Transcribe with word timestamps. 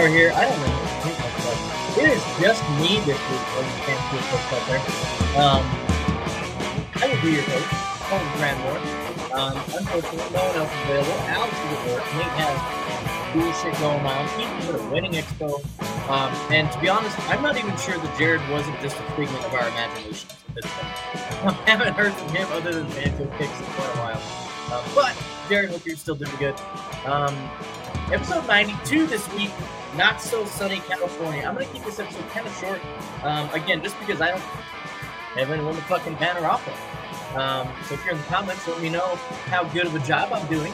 Are 0.00 0.08
here. 0.08 0.32
I 0.34 0.48
don't 0.48 0.60
know. 0.64 2.00
It 2.00 2.08
is 2.16 2.24
just 2.40 2.64
me 2.80 3.04
this 3.04 3.20
week 3.20 3.46
on 3.52 3.68
the 3.68 3.84
Coach 3.84 4.32
out 4.48 4.64
there. 4.64 4.80
Um, 5.36 5.60
I 6.96 7.04
will 7.04 7.20
be 7.20 7.36
your 7.36 7.44
host, 7.44 7.68
Colin 8.08 8.24
Grandmore. 8.40 8.80
Um, 9.36 9.60
unfortunately, 9.76 10.24
no 10.32 10.40
one 10.40 10.56
else 10.56 10.72
is 10.72 10.80
available. 10.88 11.20
Alex 11.28 11.52
is 11.52 11.68
at 11.76 11.84
work. 11.92 12.04
Nate 12.16 12.32
has 12.40 12.56
cool 13.36 13.52
shit 13.60 13.76
going 13.76 14.00
on. 14.06 14.24
He's 14.40 14.70
at 14.70 14.80
a 14.80 14.82
wedding 14.88 15.12
expo. 15.12 15.60
Um, 16.08 16.32
and 16.50 16.72
to 16.72 16.80
be 16.80 16.88
honest, 16.88 17.20
I'm 17.28 17.42
not 17.42 17.58
even 17.58 17.76
sure 17.76 17.98
that 17.98 18.18
Jared 18.18 18.40
wasn't 18.48 18.80
just 18.80 18.96
a 18.96 19.02
figment 19.20 19.44
of 19.44 19.52
our 19.52 19.68
imaginations. 19.68 20.32
I 20.64 21.52
haven't 21.66 21.92
heard 21.92 22.14
from 22.14 22.28
him 22.30 22.48
other 22.52 22.72
than 22.72 22.86
Manfield 22.92 23.36
picks 23.36 23.52
in 23.52 23.66
quite 23.76 23.92
a 23.92 24.16
while. 24.16 24.22
Uh, 24.72 24.82
but 24.94 25.12
Jared, 25.50 25.68
hope 25.68 25.84
you're 25.84 25.96
still 25.96 26.14
doing 26.14 26.32
good. 26.38 26.56
Um, 27.04 27.36
episode 28.10 28.46
92 28.46 29.06
this 29.06 29.30
week, 29.34 29.50
not 29.96 30.20
so 30.20 30.44
sunny 30.44 30.80
California. 30.80 31.42
I'm 31.42 31.54
gonna 31.54 31.66
keep 31.66 31.84
this 31.84 31.98
episode 31.98 32.28
kind 32.30 32.46
of 32.46 32.56
short. 32.56 32.80
Um, 33.22 33.50
again, 33.50 33.82
just 33.82 33.98
because 33.98 34.20
I 34.20 34.30
don't 34.30 34.40
have 34.40 35.50
anyone 35.50 35.74
to 35.74 35.82
fucking 35.82 36.14
banner 36.14 36.46
off 36.46 36.66
of. 36.66 37.36
Um, 37.36 37.68
so 37.84 37.94
if 37.94 38.04
you're 38.04 38.14
in 38.14 38.20
the 38.20 38.26
comments, 38.26 38.66
let 38.66 38.80
me 38.80 38.88
know 38.88 39.16
how 39.46 39.64
good 39.64 39.86
of 39.86 39.94
a 39.94 40.00
job 40.00 40.32
I'm 40.32 40.46
doing. 40.48 40.72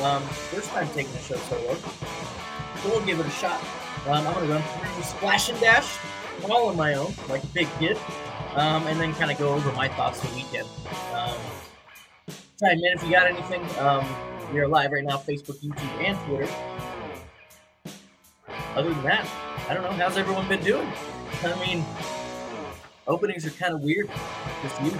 Um, 0.00 0.22
first 0.22 0.70
time 0.70 0.88
taking 0.94 1.12
the 1.12 1.18
show 1.18 1.36
solo, 1.36 1.74
so 1.74 2.88
we'll 2.88 3.04
give 3.06 3.20
it 3.20 3.26
a 3.26 3.30
shot. 3.30 3.60
Um, 4.06 4.26
I'm 4.26 4.34
gonna 4.34 4.46
run 4.46 4.62
through 4.62 5.02
Splash 5.04 5.48
and 5.48 5.60
Dash 5.60 5.98
all 6.50 6.68
on 6.68 6.76
my 6.76 6.94
own, 6.94 7.14
like 7.28 7.44
a 7.44 7.48
big 7.48 7.68
kid, 7.78 7.96
um, 8.54 8.86
and 8.86 9.00
then 9.00 9.14
kind 9.14 9.30
of 9.30 9.38
go 9.38 9.54
over 9.54 9.72
my 9.72 9.88
thoughts 9.88 10.20
the 10.20 10.34
weekend. 10.34 10.68
Um, 11.14 11.38
chime 12.58 12.78
in 12.78 12.84
if 12.84 13.02
you 13.04 13.10
got 13.10 13.26
anything. 13.26 13.62
Um, 13.78 14.04
we 14.52 14.60
are 14.60 14.68
live 14.68 14.92
right 14.92 15.04
now, 15.04 15.18
Facebook, 15.18 15.62
YouTube, 15.62 16.04
and 16.04 16.18
Twitter. 16.26 16.52
Other 18.74 18.88
than 18.88 19.02
that, 19.02 19.28
I 19.68 19.74
don't 19.74 19.82
know. 19.82 19.92
How's 19.92 20.16
everyone 20.16 20.48
been 20.48 20.64
doing? 20.64 20.90
I 21.44 21.66
mean, 21.66 21.84
openings 23.06 23.46
are 23.46 23.50
kind 23.50 23.74
of 23.74 23.80
weird. 23.80 24.08
Just 24.62 24.80
you. 24.82 24.98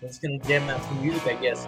Just 0.00 0.22
gonna 0.22 0.38
jam 0.38 0.68
out 0.68 0.82
some 0.82 1.00
music, 1.00 1.26
I 1.26 1.34
guess. 1.34 1.66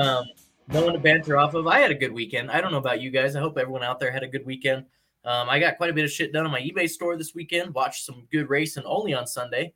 Um, 0.00 0.24
no 0.68 0.84
one 0.84 0.92
to 0.94 0.98
banter 0.98 1.36
off 1.36 1.54
of. 1.54 1.66
I 1.66 1.80
had 1.80 1.90
a 1.90 1.94
good 1.94 2.12
weekend. 2.12 2.50
I 2.50 2.60
don't 2.60 2.72
know 2.72 2.78
about 2.78 3.00
you 3.00 3.10
guys. 3.10 3.36
I 3.36 3.40
hope 3.40 3.58
everyone 3.58 3.82
out 3.82 3.98
there 3.98 4.10
had 4.10 4.22
a 4.22 4.28
good 4.28 4.44
weekend. 4.44 4.84
Um, 5.24 5.48
I 5.48 5.58
got 5.58 5.76
quite 5.76 5.90
a 5.90 5.92
bit 5.92 6.04
of 6.04 6.10
shit 6.12 6.32
done 6.32 6.44
on 6.44 6.52
my 6.52 6.60
eBay 6.60 6.88
store 6.88 7.16
this 7.16 7.34
weekend. 7.34 7.74
Watched 7.74 8.04
some 8.04 8.26
good 8.30 8.48
racing 8.48 8.84
only 8.84 9.14
on 9.14 9.26
Sunday. 9.26 9.74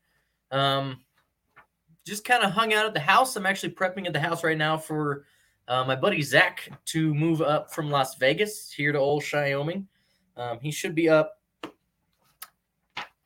Um, 0.53 0.99
just 2.07 2.25
kind 2.25 2.45
of 2.45 2.53
hung 2.53 2.73
out 2.73 2.87
at 2.87 2.95
the 2.95 3.01
house. 3.01 3.35
I'm 3.37 3.47
actually 3.47 3.73
prepping 3.73 4.07
at 4.07 4.13
the 4.13 4.21
house 4.21 4.45
right 4.45 4.59
now 4.59 4.77
for 4.77 5.25
uh, 5.69 5.85
my 5.85 5.95
buddy 5.95 6.23
Zach 6.23 6.69
to 6.87 7.15
move 7.15 7.43
up 7.43 7.73
from 7.73 7.91
Las 7.91 8.17
Vegas 8.17 8.73
here 8.73 8.93
to 8.93 8.99
Old 8.99 9.25
Wyoming. 9.33 9.87
Um, 10.41 10.59
he 10.63 10.71
should 10.71 10.95
be 10.95 11.11
up. 11.11 11.39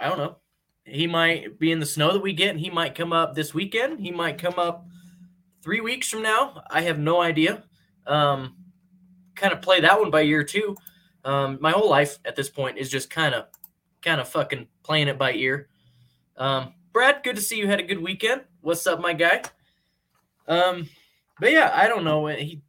I 0.01 0.09
don't 0.09 0.19
know. 0.19 0.37
He 0.85 1.07
might 1.07 1.61
be 1.61 1.71
in 1.71 1.79
the 1.79 1.87
snow 1.87 2.13
that 2.13 2.23
we 2.23 2.33
get, 2.33 2.51
and 2.51 2.59
he 2.59 2.71
might 2.71 2.97
come 2.97 3.13
up 3.13 3.35
this 3.35 3.55
weekend. 3.55 4.01
He 4.01 4.11
might 4.11 4.37
come 4.37 4.59
up 4.59 4.85
three 5.63 5.81
weeks 5.81 6.09
from 6.09 6.23
now. 6.23 6.65
I 6.69 6.81
have 6.83 6.99
no 6.99 7.23
idea. 7.23 7.63
Um, 8.05 8.57
kind 9.37 9.53
of 9.53 9.63
play 9.63 9.81
that 9.81 10.01
one 10.01 10.11
by 10.11 10.23
year 10.23 10.43
two. 10.43 10.77
Um, 11.25 11.59
my 11.61 11.71
whole 11.71 11.89
life 11.89 12.19
at 12.25 12.35
this 12.35 12.51
point 12.51 12.79
is 12.79 12.91
just 12.91 13.11
kind 13.11 13.33
of, 13.33 13.47
kind 14.03 14.21
of 14.21 14.29
fucking 14.29 14.67
playing 14.83 15.07
it 15.07 15.17
by 15.17 15.35
ear. 15.35 15.69
Um, 16.37 16.75
Brad, 16.93 17.23
good 17.23 17.37
to 17.37 17.43
see 17.43 17.59
you 17.59 17.69
had 17.69 17.81
a 17.81 17.85
good 17.85 18.03
weekend. 18.03 18.43
What's 18.61 18.87
up, 18.89 19.01
my 19.01 19.13
guy? 19.13 19.43
Um, 20.49 20.89
but 21.39 21.53
yeah, 21.53 21.71
I 21.73 21.87
don't 21.87 22.05
know. 22.05 22.27
He, 22.27 22.61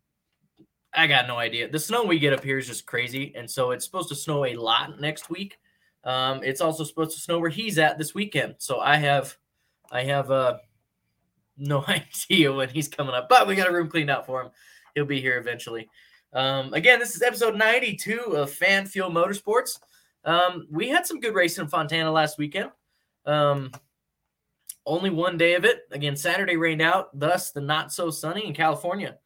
I 0.95 1.07
got 1.07 1.27
no 1.27 1.37
idea. 1.37 1.69
The 1.69 1.79
snow 1.79 2.03
we 2.03 2.19
get 2.19 2.33
up 2.33 2.43
here 2.43 2.57
is 2.57 2.67
just 2.67 2.85
crazy, 2.85 3.33
and 3.35 3.49
so 3.49 3.71
it's 3.71 3.85
supposed 3.85 4.09
to 4.09 4.15
snow 4.15 4.45
a 4.45 4.55
lot 4.55 4.99
next 4.99 5.29
week. 5.29 5.57
Um, 6.03 6.41
it's 6.43 6.61
also 6.61 6.83
supposed 6.83 7.15
to 7.15 7.21
snow 7.21 7.39
where 7.39 7.49
he's 7.49 7.77
at 7.79 7.97
this 7.97 8.13
weekend. 8.13 8.55
So 8.59 8.79
I 8.79 8.97
have, 8.97 9.35
I 9.91 10.03
have 10.03 10.31
uh, 10.31 10.57
no 11.57 11.83
idea 11.87 12.51
when 12.53 12.69
he's 12.69 12.87
coming 12.87 13.15
up, 13.15 13.29
but 13.29 13.47
we 13.47 13.55
got 13.55 13.69
a 13.69 13.73
room 13.73 13.89
cleaned 13.89 14.09
out 14.09 14.25
for 14.25 14.41
him. 14.41 14.51
He'll 14.93 15.05
be 15.05 15.21
here 15.21 15.37
eventually. 15.37 15.89
Um, 16.33 16.73
again, 16.73 16.99
this 16.99 17.15
is 17.15 17.21
episode 17.21 17.55
92 17.55 18.19
of 18.19 18.51
Fan 18.51 18.85
Fuel 18.85 19.09
Motorsports. 19.09 19.79
Um, 20.25 20.67
we 20.69 20.89
had 20.89 21.05
some 21.05 21.19
good 21.19 21.35
racing 21.35 21.65
in 21.65 21.69
Fontana 21.69 22.11
last 22.11 22.37
weekend. 22.37 22.71
Um, 23.25 23.71
only 24.85 25.09
one 25.09 25.37
day 25.37 25.55
of 25.55 25.65
it. 25.65 25.83
Again, 25.91 26.15
Saturday 26.15 26.57
rained 26.57 26.81
out, 26.81 27.17
thus 27.17 27.51
the 27.51 27.61
not 27.61 27.91
so 27.93 28.09
sunny 28.09 28.45
in 28.45 28.53
California. 28.53 29.17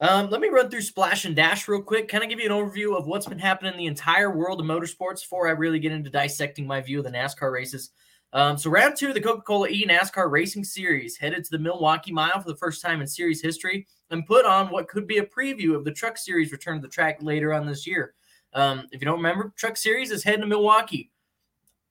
Um, 0.00 0.28
let 0.28 0.40
me 0.40 0.48
run 0.48 0.70
through 0.70 0.82
Splash 0.82 1.24
and 1.24 1.36
Dash 1.36 1.68
real 1.68 1.80
quick, 1.80 2.08
kind 2.08 2.24
of 2.24 2.30
give 2.30 2.40
you 2.40 2.46
an 2.46 2.52
overview 2.52 2.96
of 2.96 3.06
what's 3.06 3.26
been 3.26 3.38
happening 3.38 3.72
in 3.72 3.78
the 3.78 3.86
entire 3.86 4.36
world 4.36 4.60
of 4.60 4.66
motorsports 4.66 5.20
before 5.20 5.46
I 5.46 5.52
really 5.52 5.78
get 5.78 5.92
into 5.92 6.10
dissecting 6.10 6.66
my 6.66 6.80
view 6.80 6.98
of 6.98 7.04
the 7.04 7.10
NASCAR 7.10 7.52
races. 7.52 7.90
Um, 8.32 8.58
so, 8.58 8.68
round 8.68 8.96
two 8.96 9.08
of 9.08 9.14
the 9.14 9.20
Coca 9.20 9.42
Cola 9.42 9.68
E 9.68 9.86
NASCAR 9.86 10.28
Racing 10.28 10.64
Series 10.64 11.16
headed 11.16 11.44
to 11.44 11.50
the 11.52 11.60
Milwaukee 11.60 12.10
Mile 12.10 12.40
for 12.40 12.48
the 12.48 12.56
first 12.56 12.82
time 12.82 13.00
in 13.00 13.06
series 13.06 13.40
history 13.40 13.86
and 14.10 14.26
put 14.26 14.44
on 14.44 14.70
what 14.70 14.88
could 14.88 15.06
be 15.06 15.18
a 15.18 15.26
preview 15.26 15.76
of 15.76 15.84
the 15.84 15.92
Truck 15.92 16.18
Series 16.18 16.50
return 16.50 16.76
to 16.76 16.82
the 16.82 16.92
track 16.92 17.18
later 17.22 17.54
on 17.54 17.64
this 17.64 17.86
year. 17.86 18.14
Um, 18.52 18.88
if 18.90 19.00
you 19.00 19.04
don't 19.04 19.18
remember, 19.18 19.52
Truck 19.56 19.76
Series 19.76 20.10
is 20.10 20.24
heading 20.24 20.40
to 20.40 20.46
Milwaukee. 20.48 21.12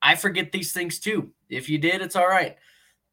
I 0.02 0.16
forget 0.16 0.52
these 0.52 0.74
things 0.74 1.00
too. 1.00 1.32
If 1.50 1.70
you 1.70 1.78
did, 1.78 2.02
it's 2.02 2.18
all 2.18 2.28
right. 2.28 2.58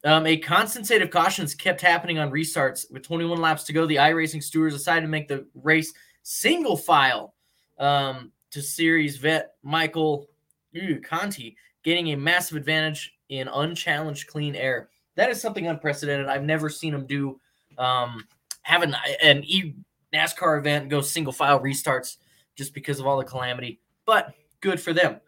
Um, 0.04 0.26
a 0.26 0.36
constant 0.36 0.86
state 0.86 1.02
of 1.02 1.10
cautions 1.10 1.54
kept 1.54 1.80
happening 1.80 2.18
on 2.18 2.30
restarts. 2.30 2.90
With 2.90 3.02
21 3.02 3.40
laps 3.40 3.64
to 3.64 3.72
go, 3.72 3.86
the 3.86 3.96
iRacing 3.96 4.42
stewards 4.42 4.74
decided 4.74 5.02
to 5.02 5.08
make 5.08 5.28
the 5.28 5.46
race 5.54 5.92
single 6.22 6.76
file 6.76 7.34
um, 7.78 8.32
to 8.50 8.62
series 8.62 9.16
vet 9.18 9.52
Michael 9.62 10.28
ew, 10.72 11.00
Conti, 11.00 11.56
gaining 11.82 12.12
a 12.12 12.16
massive 12.16 12.56
advantage 12.56 13.12
in 13.28 13.48
unchallenged 13.48 14.26
clean 14.26 14.54
air. 14.54 14.88
That 15.16 15.30
is 15.30 15.40
something 15.40 15.66
unprecedented. 15.66 16.28
I've 16.28 16.44
never 16.44 16.70
seen 16.70 16.94
him 16.94 17.06
do 17.06 17.38
um, 17.76 18.24
have 18.62 18.82
an, 18.82 18.96
an 19.22 19.44
e 19.44 19.74
NASCAR 20.14 20.58
event 20.58 20.88
go 20.88 21.00
single 21.00 21.32
file 21.32 21.60
restarts 21.60 22.16
just 22.56 22.74
because 22.74 23.00
of 23.00 23.06
all 23.06 23.18
the 23.18 23.24
calamity. 23.24 23.80
But 24.06 24.34
good 24.60 24.80
for 24.80 24.92
them. 24.92 25.20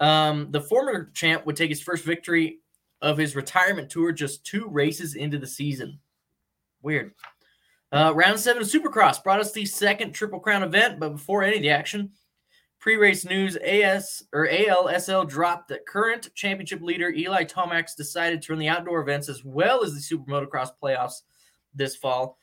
Um, 0.00 0.50
the 0.50 0.60
former 0.60 1.10
champ 1.14 1.44
would 1.44 1.56
take 1.56 1.70
his 1.70 1.82
first 1.82 2.04
victory 2.04 2.60
of 3.00 3.18
his 3.18 3.36
retirement 3.36 3.90
tour 3.90 4.12
just 4.12 4.44
two 4.44 4.68
races 4.68 5.14
into 5.14 5.38
the 5.38 5.46
season. 5.46 5.98
Weird. 6.82 7.12
Uh, 7.90 8.12
round 8.14 8.38
seven 8.38 8.62
of 8.62 8.68
Supercross 8.68 9.22
brought 9.22 9.40
us 9.40 9.52
the 9.52 9.64
second 9.64 10.12
Triple 10.12 10.40
Crown 10.40 10.62
event, 10.62 11.00
but 11.00 11.10
before 11.10 11.42
any 11.42 11.56
of 11.56 11.62
the 11.62 11.70
action, 11.70 12.10
pre-race 12.80 13.24
news: 13.24 13.56
AS 13.56 14.24
or 14.32 14.46
ALSL 14.48 15.28
dropped 15.28 15.68
that 15.68 15.86
current 15.86 16.28
championship 16.34 16.82
leader 16.82 17.10
Eli 17.10 17.44
Tomac 17.44 17.96
decided 17.96 18.42
to 18.42 18.52
run 18.52 18.58
the 18.58 18.68
outdoor 18.68 19.00
events 19.00 19.28
as 19.28 19.44
well 19.44 19.82
as 19.82 19.94
the 19.94 20.00
Super 20.00 20.30
Motocross 20.30 20.70
playoffs 20.82 21.22
this 21.74 21.96
fall. 21.96 22.38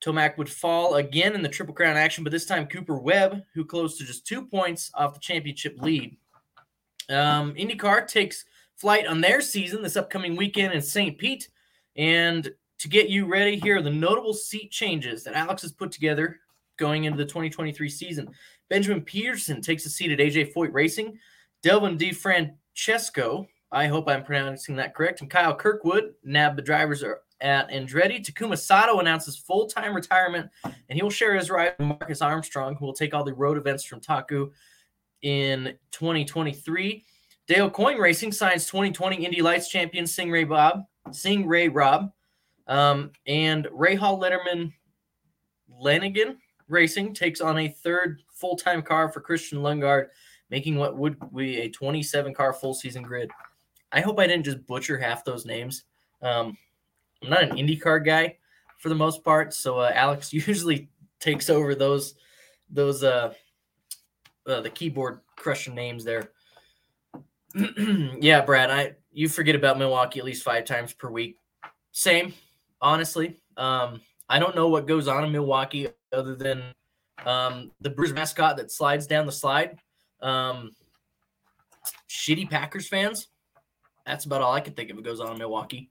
Tomac 0.00 0.38
would 0.38 0.48
fall 0.48 0.94
again 0.94 1.34
in 1.34 1.42
the 1.42 1.48
Triple 1.48 1.74
Crown 1.74 1.96
action, 1.96 2.24
but 2.24 2.30
this 2.30 2.46
time 2.46 2.66
Cooper 2.66 2.98
Webb, 2.98 3.42
who 3.54 3.64
closed 3.64 3.98
to 3.98 4.06
just 4.06 4.26
two 4.26 4.46
points 4.46 4.90
off 4.94 5.14
the 5.14 5.20
championship 5.20 5.76
lead. 5.80 6.16
Um, 7.10 7.54
IndyCar 7.54 8.06
takes 8.06 8.44
flight 8.78 9.06
on 9.06 9.20
their 9.20 9.40
season 9.40 9.82
this 9.82 9.96
upcoming 9.96 10.36
weekend 10.36 10.72
in 10.72 10.80
St. 10.80 11.18
Pete. 11.18 11.48
And 11.96 12.50
to 12.78 12.88
get 12.88 13.08
you 13.08 13.26
ready, 13.26 13.56
here 13.56 13.78
are 13.78 13.82
the 13.82 13.90
notable 13.90 14.32
seat 14.32 14.70
changes 14.70 15.24
that 15.24 15.34
Alex 15.34 15.62
has 15.62 15.72
put 15.72 15.90
together 15.90 16.38
going 16.76 17.04
into 17.04 17.18
the 17.18 17.24
2023 17.24 17.88
season. 17.88 18.30
Benjamin 18.70 19.02
Pedersen 19.02 19.60
takes 19.60 19.84
a 19.84 19.90
seat 19.90 20.12
at 20.12 20.20
AJ 20.20 20.52
Foyt 20.54 20.72
Racing. 20.72 21.18
Devlin 21.62 21.98
DeFrancesco, 21.98 23.48
I 23.72 23.86
hope 23.88 24.08
I'm 24.08 24.22
pronouncing 24.22 24.76
that 24.76 24.94
correct, 24.94 25.20
and 25.20 25.28
Kyle 25.28 25.54
Kirkwood 25.54 26.14
nabbed 26.22 26.56
the 26.56 26.62
drivers 26.62 27.02
are 27.02 27.22
at 27.40 27.68
Andretti. 27.70 28.24
Takuma 28.24 28.56
Sato 28.56 29.00
announces 29.00 29.36
full-time 29.36 29.94
retirement, 29.94 30.48
and 30.64 30.74
he 30.88 31.02
will 31.02 31.10
share 31.10 31.34
his 31.34 31.50
ride 31.50 31.74
with 31.78 31.88
Marcus 31.88 32.22
Armstrong, 32.22 32.76
who 32.76 32.86
will 32.86 32.92
take 32.92 33.12
all 33.12 33.24
the 33.24 33.34
road 33.34 33.58
events 33.58 33.84
from 33.84 34.00
Taku 34.00 34.50
in 35.22 35.76
2023. 35.90 37.04
Dale 37.48 37.70
Coyne 37.70 37.96
Racing 37.96 38.30
signs 38.30 38.66
2020 38.66 39.24
Indy 39.24 39.40
Lights 39.40 39.68
champion 39.68 40.06
Sing 40.06 40.30
Ray 40.30 40.44
Bob, 40.44 40.84
Sing 41.12 41.48
Ray 41.48 41.68
Rob, 41.68 42.12
um, 42.66 43.10
and 43.26 43.64
Rahal 43.66 44.20
Letterman 44.20 44.70
Lanigan 45.66 46.36
Racing 46.68 47.14
takes 47.14 47.40
on 47.40 47.58
a 47.58 47.68
third 47.68 48.20
full 48.34 48.54
time 48.54 48.82
car 48.82 49.08
for 49.08 49.22
Christian 49.22 49.60
Lundgaard, 49.60 50.08
making 50.50 50.76
what 50.76 50.98
would 50.98 51.16
be 51.34 51.60
a 51.62 51.70
27 51.70 52.34
car 52.34 52.52
full 52.52 52.74
season 52.74 53.02
grid. 53.02 53.30
I 53.92 54.02
hope 54.02 54.20
I 54.20 54.26
didn't 54.26 54.44
just 54.44 54.66
butcher 54.66 54.98
half 54.98 55.24
those 55.24 55.46
names. 55.46 55.84
Um, 56.20 56.54
I'm 57.22 57.30
not 57.30 57.44
an 57.44 57.56
IndyCar 57.56 58.04
guy 58.04 58.36
for 58.76 58.90
the 58.90 58.94
most 58.94 59.24
part, 59.24 59.54
so 59.54 59.78
uh, 59.78 59.90
Alex 59.94 60.32
usually 60.34 60.90
takes 61.18 61.48
over 61.48 61.74
those 61.74 62.14
those 62.68 63.02
uh, 63.02 63.32
uh 64.46 64.60
the 64.60 64.68
keyboard 64.68 65.20
crushing 65.36 65.74
names 65.74 66.04
there. 66.04 66.32
yeah, 68.20 68.42
Brad, 68.42 68.70
I 68.70 68.94
you 69.10 69.28
forget 69.28 69.54
about 69.54 69.78
Milwaukee 69.78 70.18
at 70.18 70.24
least 70.24 70.44
five 70.44 70.64
times 70.64 70.92
per 70.92 71.10
week. 71.10 71.38
Same, 71.92 72.34
honestly. 72.80 73.40
Um, 73.56 74.00
I 74.28 74.38
don't 74.38 74.54
know 74.54 74.68
what 74.68 74.86
goes 74.86 75.08
on 75.08 75.24
in 75.24 75.32
Milwaukee 75.32 75.88
other 76.12 76.34
than 76.34 76.74
Um, 77.26 77.72
the 77.80 77.90
Brewers 77.90 78.12
mascot 78.12 78.56
that 78.58 78.70
slides 78.70 79.06
down 79.06 79.26
the 79.26 79.32
slide. 79.32 79.78
Um, 80.20 80.70
shitty 82.08 82.48
Packers 82.48 82.88
fans. 82.88 83.28
That's 84.06 84.24
about 84.24 84.40
all 84.40 84.52
I 84.52 84.60
can 84.60 84.74
think 84.74 84.90
of. 84.90 84.98
It 84.98 85.04
goes 85.04 85.20
on 85.20 85.32
in 85.32 85.38
Milwaukee. 85.38 85.90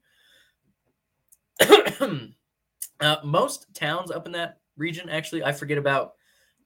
uh, 1.60 3.16
most 3.24 3.66
towns 3.74 4.10
up 4.10 4.26
in 4.26 4.32
that 4.32 4.58
region, 4.76 5.08
actually, 5.08 5.44
I 5.44 5.52
forget 5.52 5.78
about 5.78 6.14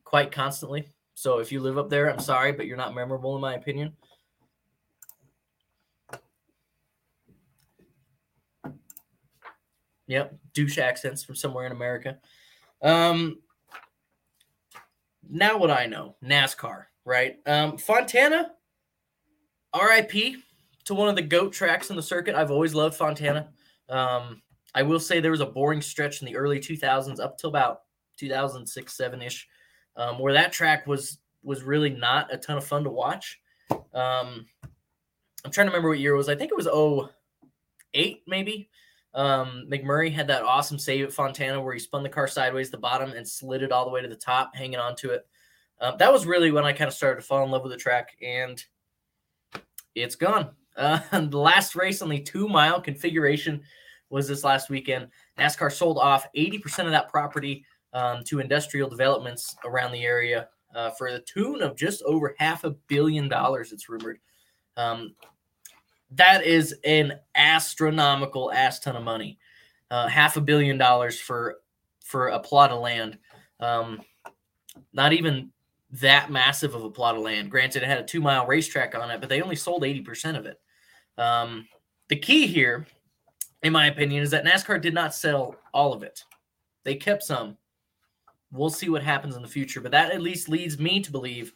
quite 0.05 0.31
constantly. 0.31 0.87
So 1.15 1.39
if 1.39 1.53
you 1.53 1.61
live 1.61 1.79
up 1.79 1.91
there, 1.91 2.11
I'm 2.11 2.21
sorry, 2.21 2.53
but 2.53 2.67
you're 2.67 2.77
not 2.77 2.95
memorable 2.95 3.35
in 3.35 3.43
my 3.43 3.55
opinion. 3.55 3.97
Yep, 10.13 10.35
douche 10.53 10.77
accents 10.77 11.25
from 11.25 11.35
somewhere 11.35 11.65
in 11.65 11.73
America. 11.73 12.19
Um, 12.83 13.39
now 15.27 15.57
what 15.57 15.71
I 15.71 15.87
know, 15.87 16.17
NASCAR, 16.23 16.85
right? 17.07 17.37
Um, 17.47 17.79
Fontana, 17.79 18.51
RIP 19.75 20.37
to 20.85 20.95
one 20.95 21.09
of 21.09 21.17
the 21.17 21.23
goat 21.23 21.55
tracks 21.55 21.89
in 21.89 21.97
the 21.97 22.03
circuit. 22.03 22.35
I've 22.35 22.51
always 22.51 22.75
loved 22.75 22.95
Fontana. 22.95 23.49
Um, 23.89 24.43
I 24.75 24.83
will 24.83 25.01
say 25.01 25.19
there 25.19 25.31
was 25.31 25.41
a 25.41 25.47
boring 25.47 25.81
stretch 25.81 26.21
in 26.21 26.27
the 26.27 26.37
early 26.37 26.61
2000s 26.61 27.19
up 27.19 27.39
till 27.39 27.49
about 27.49 27.85
2006, 28.19 28.95
seven 28.95 29.23
ish, 29.23 29.49
um, 29.97 30.19
where 30.19 30.35
that 30.35 30.53
track 30.53 30.87
was 30.87 31.21
was 31.43 31.63
really 31.63 31.89
not 31.89 32.33
a 32.33 32.37
ton 32.37 32.59
of 32.59 32.67
fun 32.67 32.85
to 32.85 32.91
watch. 32.91 33.41
Um, 33.71 34.45
I'm 35.43 35.51
trying 35.51 35.69
to 35.69 35.71
remember 35.71 35.89
what 35.89 36.01
year 36.01 36.13
it 36.13 36.19
was. 36.19 36.29
I 36.29 36.37
think 36.37 36.53
it 36.53 36.57
was 36.57 36.69
08 37.95 38.23
maybe. 38.27 38.69
Um, 39.15 39.67
McMurray 39.71 40.13
had 40.13 40.27
that 40.29 40.43
awesome 40.43 40.79
save 40.79 41.05
at 41.05 41.13
Fontana 41.13 41.61
where 41.61 41.75
he 41.75 41.79
spun 41.79 42.03
the 42.03 42.09
car 42.09 42.27
sideways 42.27 42.71
the 42.71 42.79
bottom 42.79 43.13
and 43.13 43.29
slid 43.29 43.63
it 43.63 43.73
all 43.73 43.85
the 43.85 43.91
way 43.91 44.03
to 44.03 44.09
the 44.09 44.17
top, 44.17 44.55
hanging 44.57 44.79
on 44.79 44.97
to 44.97 45.11
it. 45.11 45.27
Um, 45.81 45.97
that 45.99 46.13
was 46.13 46.27
really 46.27 46.51
when 46.51 46.65
I 46.65 46.73
kind 46.73 46.89
of 46.89 46.95
started 46.95 47.21
to 47.21 47.27
fall 47.27 47.45
in 47.45 47.51
love 47.51 47.63
with 47.63 47.73
the 47.73 47.79
track, 47.79 48.17
and 48.23 48.63
it's 49.95 50.17
gone. 50.17 50.51
Uh, 50.77 51.01
the 51.27 51.39
last 51.39 51.75
race 51.77 52.01
on 52.01 52.09
the 52.09 52.21
two 52.21 52.49
mile 52.49 52.81
configuration 52.81 53.63
was 54.09 54.29
this 54.29 54.45
last 54.45 54.71
weekend. 54.71 55.09
NASCAR 55.39 55.73
sold 55.73 55.99
off 55.99 56.27
80% 56.37 56.85
of 56.85 56.91
that 56.91 57.09
property 57.09 57.65
um, 57.93 58.23
to 58.25 58.41
industrial 58.41 58.89
developments 58.89 59.57
around 59.65 59.93
the 59.93 60.05
area 60.05 60.49
uh, 60.75 60.91
for 60.91 61.11
the 61.11 61.21
tune 61.21 61.63
of 61.63 61.77
just 61.77 62.03
over 62.03 62.35
half 62.39 62.65
a 62.65 62.71
billion 62.89 63.29
dollars, 63.29 63.73
it's 63.73 63.89
rumored. 63.89 64.19
Um, 64.77 65.15
that 66.17 66.45
is 66.45 66.75
an 66.85 67.19
astronomical 67.35 68.53
ass 68.53 68.81
ton 68.81 68.97
of 68.97 69.03
money. 69.03 69.39
Uh, 69.91 70.09
half 70.09 70.37
a 70.37 70.41
billion 70.41 70.79
dollars 70.79 71.21
for 71.21 71.59
for 72.03 72.29
a 72.29 72.41
plot 72.41 72.71
of 72.71 72.81
land. 72.81 73.19
Um, 73.61 74.01
not 74.93 75.13
even 75.13 75.51
that 75.93 76.31
massive 76.31 76.75
of 76.75 76.85
a 76.85 76.91
plot 76.91 77.17
of 77.17 77.23
land. 77.23 77.51
Granted, 77.51 77.83
it 77.83 77.87
had 77.87 77.99
a 77.99 78.05
two 78.05 78.21
mile 78.21 78.47
racetrack 78.47 78.95
on 78.95 79.11
it, 79.11 79.21
but 79.21 79.29
they 79.29 79.43
only 79.43 79.57
sold 79.57 79.83
80% 79.83 80.39
of 80.39 80.47
it. 80.47 80.59
Um, 81.19 81.69
the 82.09 82.17
key 82.17 82.47
here, 82.47 82.87
in 83.63 83.73
my 83.73 83.87
opinion, 83.87 84.23
is 84.23 84.31
that 84.31 84.45
NASCAR 84.45 84.81
did 84.81 84.95
not 84.95 85.15
sell 85.15 85.57
all 85.75 85.93
of 85.93 86.03
it. 86.03 86.25
They 86.85 86.95
kept 86.95 87.23
some. 87.23 87.57
We'll 88.51 88.71
see 88.71 88.89
what 88.89 89.03
happens 89.03 89.37
in 89.37 89.43
the 89.43 89.49
future, 89.49 89.81
but 89.81 89.93
that 89.93 90.13
at 90.13 90.23
least 90.23 90.49
leads 90.49 90.79
me 90.79 91.01
to 91.01 91.13
believe 91.13 91.53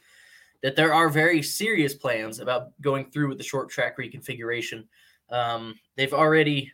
that 0.63 0.75
there 0.75 0.93
are 0.93 1.09
very 1.09 1.41
serious 1.41 1.93
plans 1.93 2.39
about 2.39 2.69
going 2.81 3.09
through 3.11 3.29
with 3.29 3.37
the 3.37 3.43
short 3.43 3.69
track 3.69 3.97
reconfiguration. 3.97 4.85
Um, 5.29 5.75
they've 5.95 6.13
already 6.13 6.71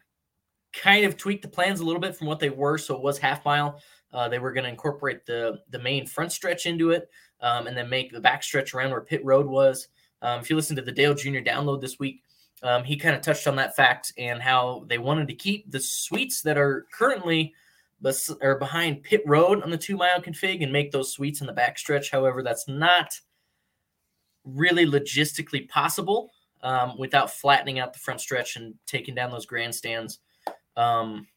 kind 0.74 1.06
of 1.06 1.18
tweaked 1.18 1.44
the 1.44 1.48
plans 1.48 1.80
a 1.80 1.86
little 1.86 2.02
bit 2.02 2.16
from 2.16 2.28
what 2.28 2.40
they 2.40 2.50
were. 2.50 2.78
So 2.78 2.96
it 2.96 3.02
was 3.02 3.18
half 3.18 3.46
mile. 3.46 3.80
Uh, 4.12 4.30
they 4.30 4.40
were 4.40 4.54
going 4.54 4.64
to 4.64 4.70
incorporate 4.70 5.26
the 5.26 5.60
the 5.70 5.80
main 5.80 6.06
front 6.06 6.32
stretch 6.32 6.66
into 6.66 6.92
it, 6.92 7.10
um, 7.42 7.68
and 7.68 7.76
then 7.76 7.90
make 7.90 8.12
the 8.12 8.20
back 8.20 8.44
stretch 8.44 8.74
around 8.74 8.92
where 8.92 9.02
pit 9.02 9.24
road 9.26 9.48
was. 9.48 9.88
Um, 10.22 10.40
if 10.40 10.50
you 10.50 10.56
listen 10.56 10.76
to 10.76 10.82
the 10.82 10.92
Dale 10.92 11.16
Jr. 11.16 11.40
download 11.40 11.82
this 11.82 12.00
week, 12.00 12.22
um, 12.62 12.84
he 12.84 12.96
kind 12.96 13.16
of 13.16 13.22
touched 13.22 13.48
on 13.48 13.56
that 13.58 13.76
fact 13.76 14.14
and 14.18 14.42
how 14.42 14.86
they 14.88 14.98
wanted 14.98 15.28
to 15.28 15.36
keep 15.36 15.70
the 15.70 15.80
suites 15.80 16.42
that 16.44 16.58
are 16.58 16.86
currently 16.94 17.54
bes- 18.02 18.32
or 18.42 18.56
behind 18.56 19.04
pit 19.04 19.24
road 19.26 19.64
on 19.64 19.72
the 19.72 19.78
two 19.78 19.98
mile 19.98 20.22
config 20.22 20.64
and 20.64 20.72
make 20.72 20.92
those 20.92 21.12
suites 21.12 21.42
in 21.42 21.48
the 21.48 21.54
back 21.54 21.78
stretch. 21.78 22.12
However, 22.12 22.44
that's 22.44 22.68
not 22.68 23.20
really 24.46 24.86
logistically 24.86 25.68
possible 25.70 26.32
um, 26.62 26.98
without 26.98 27.32
flattening 27.32 27.80
out 27.80 27.94
the 27.94 28.00
front 28.00 28.22
stretch 28.22 28.56
and 28.56 28.74
taking 28.86 29.16
down 29.16 29.32
those 29.32 29.46
grandstands. 29.46 30.20
Um, 30.76 31.28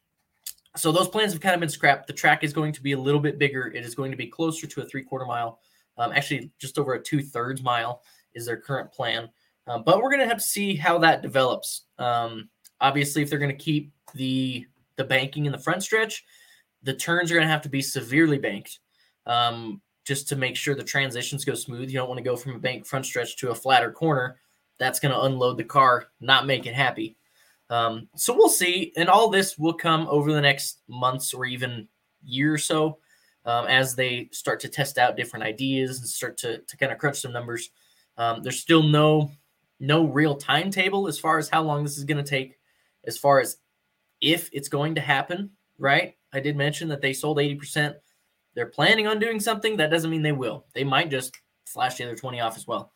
so 0.75 0.91
those 0.91 1.09
plans 1.09 1.33
have 1.33 1.41
kind 1.41 1.55
of 1.55 1.59
been 1.59 1.69
scrapped. 1.69 2.07
The 2.07 2.13
track 2.13 2.43
is 2.43 2.53
going 2.53 2.71
to 2.73 2.83
be 2.83 2.91
a 2.91 2.99
little 2.99 3.19
bit 3.19 3.39
bigger. 3.39 3.67
It 3.67 3.85
is 3.85 3.95
going 3.95 4.11
to 4.11 4.17
be 4.17 4.27
closer 4.27 4.67
to 4.67 4.81
a 4.81 4.85
three 4.85 5.03
quarter 5.03 5.25
mile. 5.25 5.59
Um, 5.97 6.11
actually, 6.11 6.51
just 6.59 6.77
over 6.77 6.93
a 6.93 7.01
two 7.01 7.23
thirds 7.23 7.63
mile 7.63 8.03
is 8.33 8.45
their 8.45 8.57
current 8.57 8.91
plan. 8.91 9.29
Um, 9.65 9.83
but 9.83 9.97
we're 9.97 10.09
going 10.09 10.21
to 10.21 10.27
have 10.27 10.37
to 10.37 10.43
see 10.43 10.75
how 10.75 10.97
that 10.99 11.21
develops. 11.21 11.83
Um, 11.97 12.49
obviously, 12.79 13.21
if 13.21 13.29
they're 13.29 13.39
going 13.39 13.55
to 13.55 13.63
keep 13.63 13.91
the 14.13 14.67
the 14.95 15.03
banking 15.03 15.45
in 15.45 15.51
the 15.51 15.57
front 15.57 15.83
stretch, 15.83 16.25
the 16.83 16.93
turns 16.93 17.31
are 17.31 17.35
going 17.35 17.45
to 17.45 17.51
have 17.51 17.61
to 17.63 17.69
be 17.69 17.81
severely 17.81 18.37
banked. 18.37 18.79
Um, 19.25 19.81
just 20.07 20.29
to 20.29 20.37
make 20.37 20.55
sure 20.55 20.73
the 20.73 20.83
transitions 20.83 21.43
go 21.43 21.53
smooth. 21.53 21.89
You 21.89 21.97
don't 21.97 22.07
want 22.07 22.17
to 22.17 22.23
go 22.23 22.37
from 22.37 22.55
a 22.55 22.59
bank 22.59 22.85
front 22.85 23.05
stretch 23.05 23.35
to 23.37 23.51
a 23.51 23.55
flatter 23.55 23.91
corner. 23.91 24.39
That's 24.77 25.01
going 25.01 25.13
to 25.13 25.21
unload 25.21 25.57
the 25.57 25.65
car, 25.65 26.07
not 26.21 26.47
make 26.47 26.65
it 26.65 26.73
happy. 26.73 27.17
Um, 27.69 28.07
so 28.15 28.33
we'll 28.33 28.47
see. 28.47 28.93
And 28.95 29.09
all 29.09 29.29
this 29.29 29.57
will 29.57 29.73
come 29.73 30.07
over 30.07 30.31
the 30.31 30.39
next 30.39 30.79
months 30.87 31.33
or 31.33 31.45
even 31.45 31.89
year 32.23 32.53
or 32.53 32.57
so 32.57 32.99
um, 33.45 33.67
as 33.67 33.95
they 33.95 34.29
start 34.31 34.61
to 34.61 34.69
test 34.69 34.97
out 34.97 35.17
different 35.17 35.43
ideas 35.43 35.99
and 35.99 36.07
start 36.07 36.37
to, 36.37 36.59
to 36.59 36.77
kind 36.77 36.93
of 36.93 36.99
crunch 36.99 37.19
some 37.19 37.33
numbers. 37.33 37.71
Um, 38.17 38.41
there's 38.41 38.59
still 38.59 38.83
no 38.83 39.29
no 39.79 40.05
real 40.05 40.35
timetable 40.35 41.07
as 41.07 41.19
far 41.19 41.37
as 41.37 41.49
how 41.49 41.61
long 41.61 41.83
this 41.83 41.97
is 41.97 42.03
going 42.03 42.23
to 42.23 42.27
take, 42.27 42.57
as 43.05 43.15
far 43.15 43.39
as 43.39 43.57
if 44.21 44.49
it's 44.53 44.69
going 44.69 44.95
to 44.95 45.01
happen. 45.01 45.51
Right? 45.77 46.15
I 46.31 46.39
did 46.39 46.55
mention 46.55 46.87
that 46.87 47.01
they 47.01 47.13
sold 47.13 47.37
80% 47.37 47.95
they're 48.57 48.65
planning 48.65 49.05
on 49.05 49.19
doing 49.19 49.39
something, 49.39 49.77
that 49.77 49.91
doesn't 49.91 50.09
mean 50.09 50.23
they 50.23 50.31
will. 50.31 50.65
They 50.73 50.83
might 50.83 51.11
just 51.11 51.37
flash 51.67 51.95
the 51.95 52.05
other 52.05 52.15
20 52.15 52.39
off 52.39 52.57
as 52.57 52.65
well. 52.65 52.91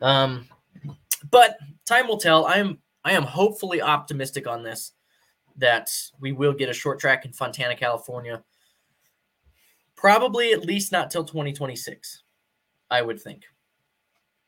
Um, 0.00 0.48
but 1.30 1.58
time 1.84 2.08
will 2.08 2.16
tell. 2.16 2.46
I 2.46 2.54
am 2.54 2.78
I 3.04 3.12
am 3.12 3.22
hopefully 3.22 3.82
optimistic 3.82 4.46
on 4.46 4.62
this 4.62 4.92
that 5.58 5.90
we 6.20 6.32
will 6.32 6.54
get 6.54 6.70
a 6.70 6.72
short 6.72 6.98
track 6.98 7.26
in 7.26 7.34
Fontana, 7.34 7.76
California. 7.76 8.42
Probably 9.94 10.52
at 10.52 10.64
least 10.64 10.90
not 10.90 11.10
till 11.10 11.24
2026, 11.24 12.22
I 12.90 13.02
would 13.02 13.20
think. 13.20 13.42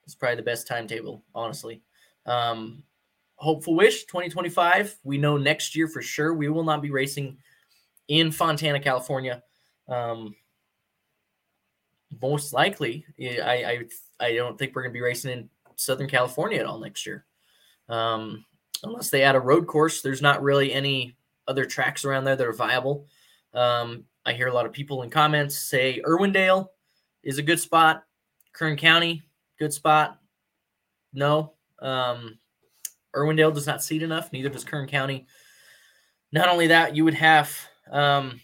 It's 0.04 0.14
probably 0.14 0.36
the 0.36 0.42
best 0.42 0.66
timetable, 0.66 1.22
honestly. 1.34 1.82
Um, 2.24 2.82
hopeful 3.34 3.74
wish 3.74 4.06
2025. 4.06 5.00
We 5.04 5.18
know 5.18 5.36
next 5.36 5.76
year 5.76 5.86
for 5.86 6.00
sure 6.00 6.32
we 6.32 6.48
will 6.48 6.64
not 6.64 6.80
be 6.80 6.90
racing 6.90 7.36
in 8.08 8.30
Fontana, 8.30 8.80
California. 8.80 9.42
Um, 9.86 10.34
most 12.20 12.52
likely, 12.52 13.06
I 13.20 13.84
I, 14.20 14.26
I 14.26 14.34
don't 14.34 14.58
think 14.58 14.74
we're 14.74 14.82
going 14.82 14.92
to 14.92 14.98
be 14.98 15.02
racing 15.02 15.32
in 15.32 15.50
Southern 15.76 16.08
California 16.08 16.58
at 16.58 16.66
all 16.66 16.78
next 16.78 17.06
year, 17.06 17.24
um, 17.88 18.44
unless 18.82 19.10
they 19.10 19.22
add 19.22 19.34
a 19.36 19.40
road 19.40 19.66
course. 19.66 20.02
There's 20.02 20.22
not 20.22 20.42
really 20.42 20.72
any 20.72 21.16
other 21.48 21.64
tracks 21.64 22.04
around 22.04 22.24
there 22.24 22.36
that 22.36 22.46
are 22.46 22.52
viable. 22.52 23.06
Um, 23.54 24.04
I 24.24 24.32
hear 24.32 24.48
a 24.48 24.52
lot 24.52 24.66
of 24.66 24.72
people 24.72 25.02
in 25.02 25.10
comments 25.10 25.56
say 25.58 26.02
Irwindale 26.04 26.68
is 27.22 27.38
a 27.38 27.42
good 27.42 27.60
spot, 27.60 28.04
Kern 28.52 28.76
County 28.76 29.22
good 29.58 29.72
spot. 29.72 30.18
No, 31.12 31.54
um, 31.80 32.38
Irwindale 33.14 33.54
does 33.54 33.66
not 33.66 33.82
seat 33.82 34.02
enough. 34.02 34.32
Neither 34.32 34.48
does 34.48 34.64
Kern 34.64 34.86
County. 34.86 35.26
Not 36.32 36.48
only 36.48 36.66
that, 36.68 36.94
you 36.94 37.04
would 37.04 37.14
have 37.14 37.56
um, 37.90 38.40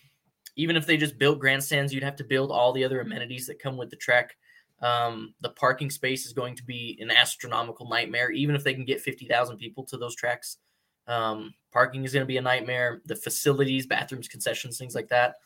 even 0.56 0.76
if 0.76 0.86
they 0.86 0.96
just 0.96 1.18
built 1.18 1.38
grandstands, 1.38 1.92
you'd 1.92 2.02
have 2.02 2.16
to 2.16 2.24
build 2.24 2.50
all 2.50 2.72
the 2.72 2.84
other 2.84 3.00
amenities 3.00 3.46
that 3.46 3.58
come 3.58 3.76
with 3.76 3.90
the 3.90 3.96
track. 3.96 4.36
Um, 4.80 5.34
the 5.40 5.50
parking 5.50 5.90
space 5.90 6.26
is 6.26 6.32
going 6.32 6.56
to 6.56 6.64
be 6.64 6.98
an 7.00 7.10
astronomical 7.10 7.88
nightmare, 7.88 8.30
even 8.30 8.54
if 8.54 8.64
they 8.64 8.74
can 8.74 8.84
get 8.84 9.00
50,000 9.00 9.56
people 9.56 9.84
to 9.84 9.96
those 9.96 10.16
tracks. 10.16 10.58
Um, 11.06 11.54
parking 11.72 12.04
is 12.04 12.12
going 12.12 12.22
to 12.22 12.26
be 12.26 12.36
a 12.36 12.42
nightmare. 12.42 13.00
The 13.06 13.16
facilities, 13.16 13.86
bathrooms, 13.86 14.28
concessions, 14.28 14.78
things 14.78 14.94
like 14.94 15.08
that. 15.08 15.36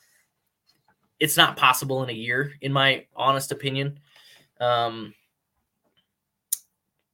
It's 1.21 1.37
not 1.37 1.57
possible 1.57 2.03
in 2.03 2.11
a 2.11 2.15
year, 2.15 2.53
in 2.61 2.73
my 2.73 3.07
honest 3.15 3.53
opinion. 3.53 4.01
Um, 4.61 5.15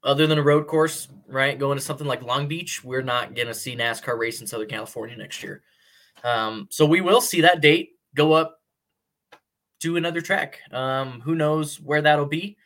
other 0.05 0.27
than 0.27 0.39
a 0.39 0.43
road 0.43 0.67
course, 0.67 1.09
right? 1.29 1.59
Going 1.59 1.79
to 1.79 1.85
something 1.85 2.07
like 2.07 2.23
Long 2.23 2.49
Beach, 2.49 2.83
we're 2.83 3.03
not 3.03 3.35
going 3.35 3.49
to 3.49 3.55
see 3.55 3.77
NASCAR 3.77 4.19
race 4.19 4.41
in 4.41 4.47
Southern 4.47 4.69
California 4.69 5.17
next 5.17 5.43
year. 5.43 5.63
Um, 6.25 6.69
so 6.71 6.87
we 6.87 7.01
will 7.01 7.21
see 7.21 7.41
that 7.43 7.61
date 7.61 7.91
go 8.15 8.33
up 8.33 8.61
to 9.81 9.97
another 9.97 10.21
track. 10.21 10.61
Um, 10.71 11.21
who 11.21 11.35
knows 11.35 11.81
where 11.81 12.03
that'll 12.03 12.27
be? 12.27 12.57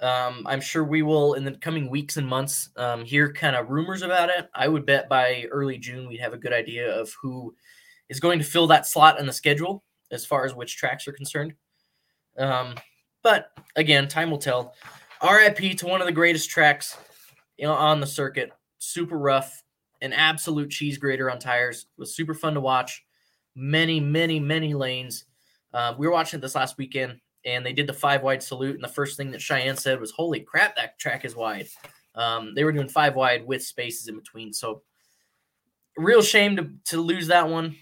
Um, 0.00 0.46
I'm 0.46 0.60
sure 0.60 0.84
we 0.84 1.02
will 1.02 1.34
in 1.34 1.44
the 1.44 1.52
coming 1.52 1.90
weeks 1.90 2.16
and 2.16 2.26
months 2.26 2.70
um, 2.76 3.04
hear 3.04 3.32
kind 3.32 3.54
of 3.54 3.70
rumors 3.70 4.02
about 4.02 4.30
it. 4.30 4.48
I 4.54 4.66
would 4.68 4.86
bet 4.86 5.08
by 5.08 5.46
early 5.50 5.76
June 5.76 6.08
we'd 6.08 6.20
have 6.20 6.32
a 6.32 6.38
good 6.38 6.52
idea 6.52 6.98
of 6.98 7.14
who 7.20 7.54
is 8.08 8.20
going 8.20 8.38
to 8.38 8.44
fill 8.44 8.66
that 8.68 8.86
slot 8.86 9.20
in 9.20 9.26
the 9.26 9.32
schedule 9.32 9.84
as 10.10 10.24
far 10.24 10.46
as 10.46 10.54
which 10.54 10.76
tracks 10.76 11.06
are 11.06 11.12
concerned. 11.12 11.54
Um, 12.38 12.74
but 13.22 13.50
again, 13.76 14.08
time 14.08 14.30
will 14.30 14.38
tell. 14.38 14.74
RIP 15.22 15.76
to 15.78 15.86
one 15.86 16.00
of 16.00 16.06
the 16.06 16.12
greatest 16.12 16.48
tracks 16.48 16.96
you 17.58 17.66
know, 17.66 17.74
on 17.74 18.00
the 18.00 18.06
circuit. 18.06 18.52
Super 18.78 19.18
rough, 19.18 19.62
an 20.02 20.12
absolute 20.12 20.70
cheese 20.70 20.98
grater 20.98 21.30
on 21.30 21.38
tires. 21.38 21.86
It 21.96 22.00
was 22.00 22.14
super 22.14 22.34
fun 22.34 22.54
to 22.54 22.60
watch. 22.60 23.04
Many, 23.54 24.00
many, 24.00 24.40
many 24.40 24.74
lanes. 24.74 25.24
Uh, 25.72 25.94
we 25.98 26.06
were 26.06 26.12
watching 26.12 26.38
it 26.38 26.40
this 26.40 26.54
last 26.54 26.78
weekend, 26.78 27.20
and 27.44 27.64
they 27.64 27.72
did 27.72 27.86
the 27.86 27.92
five 27.92 28.22
wide 28.22 28.42
salute. 28.42 28.74
And 28.74 28.84
the 28.84 28.88
first 28.88 29.16
thing 29.16 29.30
that 29.32 29.42
Cheyenne 29.42 29.76
said 29.76 30.00
was, 30.00 30.10
"Holy 30.12 30.40
crap, 30.40 30.76
that 30.76 30.98
track 30.98 31.24
is 31.24 31.36
wide." 31.36 31.68
Um, 32.14 32.54
they 32.54 32.64
were 32.64 32.72
doing 32.72 32.88
five 32.88 33.14
wide 33.14 33.46
with 33.46 33.62
spaces 33.62 34.08
in 34.08 34.16
between. 34.16 34.52
So, 34.52 34.82
real 35.96 36.22
shame 36.22 36.56
to 36.56 36.70
to 36.86 37.00
lose 37.00 37.28
that 37.28 37.48
one. 37.48 37.76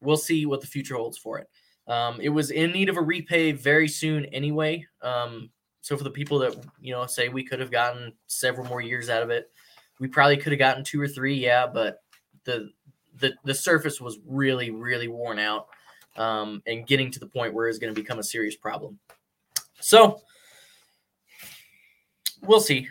We'll 0.00 0.16
see 0.16 0.46
what 0.46 0.60
the 0.60 0.66
future 0.66 0.96
holds 0.96 1.18
for 1.18 1.38
it. 1.38 1.48
Um, 1.88 2.20
it 2.20 2.28
was 2.28 2.50
in 2.50 2.72
need 2.72 2.88
of 2.88 2.96
a 2.96 3.02
repay 3.02 3.52
very 3.52 3.88
soon 3.88 4.26
anyway. 4.26 4.86
Um, 5.02 5.50
so 5.80 5.96
for 5.96 6.04
the 6.04 6.10
people 6.10 6.40
that 6.40 6.56
you 6.80 6.92
know 6.92 7.06
say 7.06 7.28
we 7.28 7.44
could 7.44 7.60
have 7.60 7.70
gotten 7.70 8.12
several 8.26 8.66
more 8.66 8.80
years 8.80 9.08
out 9.08 9.22
of 9.22 9.30
it, 9.30 9.50
we 9.98 10.08
probably 10.08 10.36
could 10.36 10.52
have 10.52 10.58
gotten 10.58 10.84
two 10.84 11.00
or 11.00 11.08
three, 11.08 11.34
yeah. 11.34 11.66
But 11.66 12.02
the 12.44 12.70
the 13.18 13.34
the 13.44 13.54
surface 13.54 14.00
was 14.00 14.18
really 14.26 14.70
really 14.70 15.08
worn 15.08 15.38
out, 15.38 15.68
um, 16.16 16.62
and 16.66 16.86
getting 16.86 17.10
to 17.12 17.20
the 17.20 17.26
point 17.26 17.54
where 17.54 17.68
it's 17.68 17.78
going 17.78 17.94
to 17.94 18.00
become 18.00 18.18
a 18.18 18.24
serious 18.24 18.56
problem. 18.56 18.98
So 19.80 20.20
we'll 22.42 22.60
see. 22.60 22.88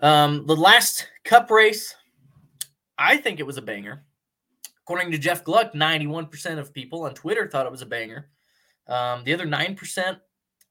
Um, 0.00 0.46
the 0.46 0.56
last 0.56 1.08
Cup 1.24 1.50
race, 1.50 1.94
I 2.98 3.16
think 3.16 3.38
it 3.38 3.46
was 3.46 3.56
a 3.56 3.62
banger. 3.62 4.04
According 4.82 5.12
to 5.12 5.18
Jeff 5.18 5.44
Gluck, 5.44 5.72
91% 5.74 6.58
of 6.58 6.74
people 6.74 7.04
on 7.04 7.14
Twitter 7.14 7.48
thought 7.48 7.66
it 7.66 7.72
was 7.72 7.82
a 7.82 7.86
banger. 7.86 8.28
Um, 8.88 9.22
the 9.22 9.32
other 9.32 9.46
9%, 9.46 10.20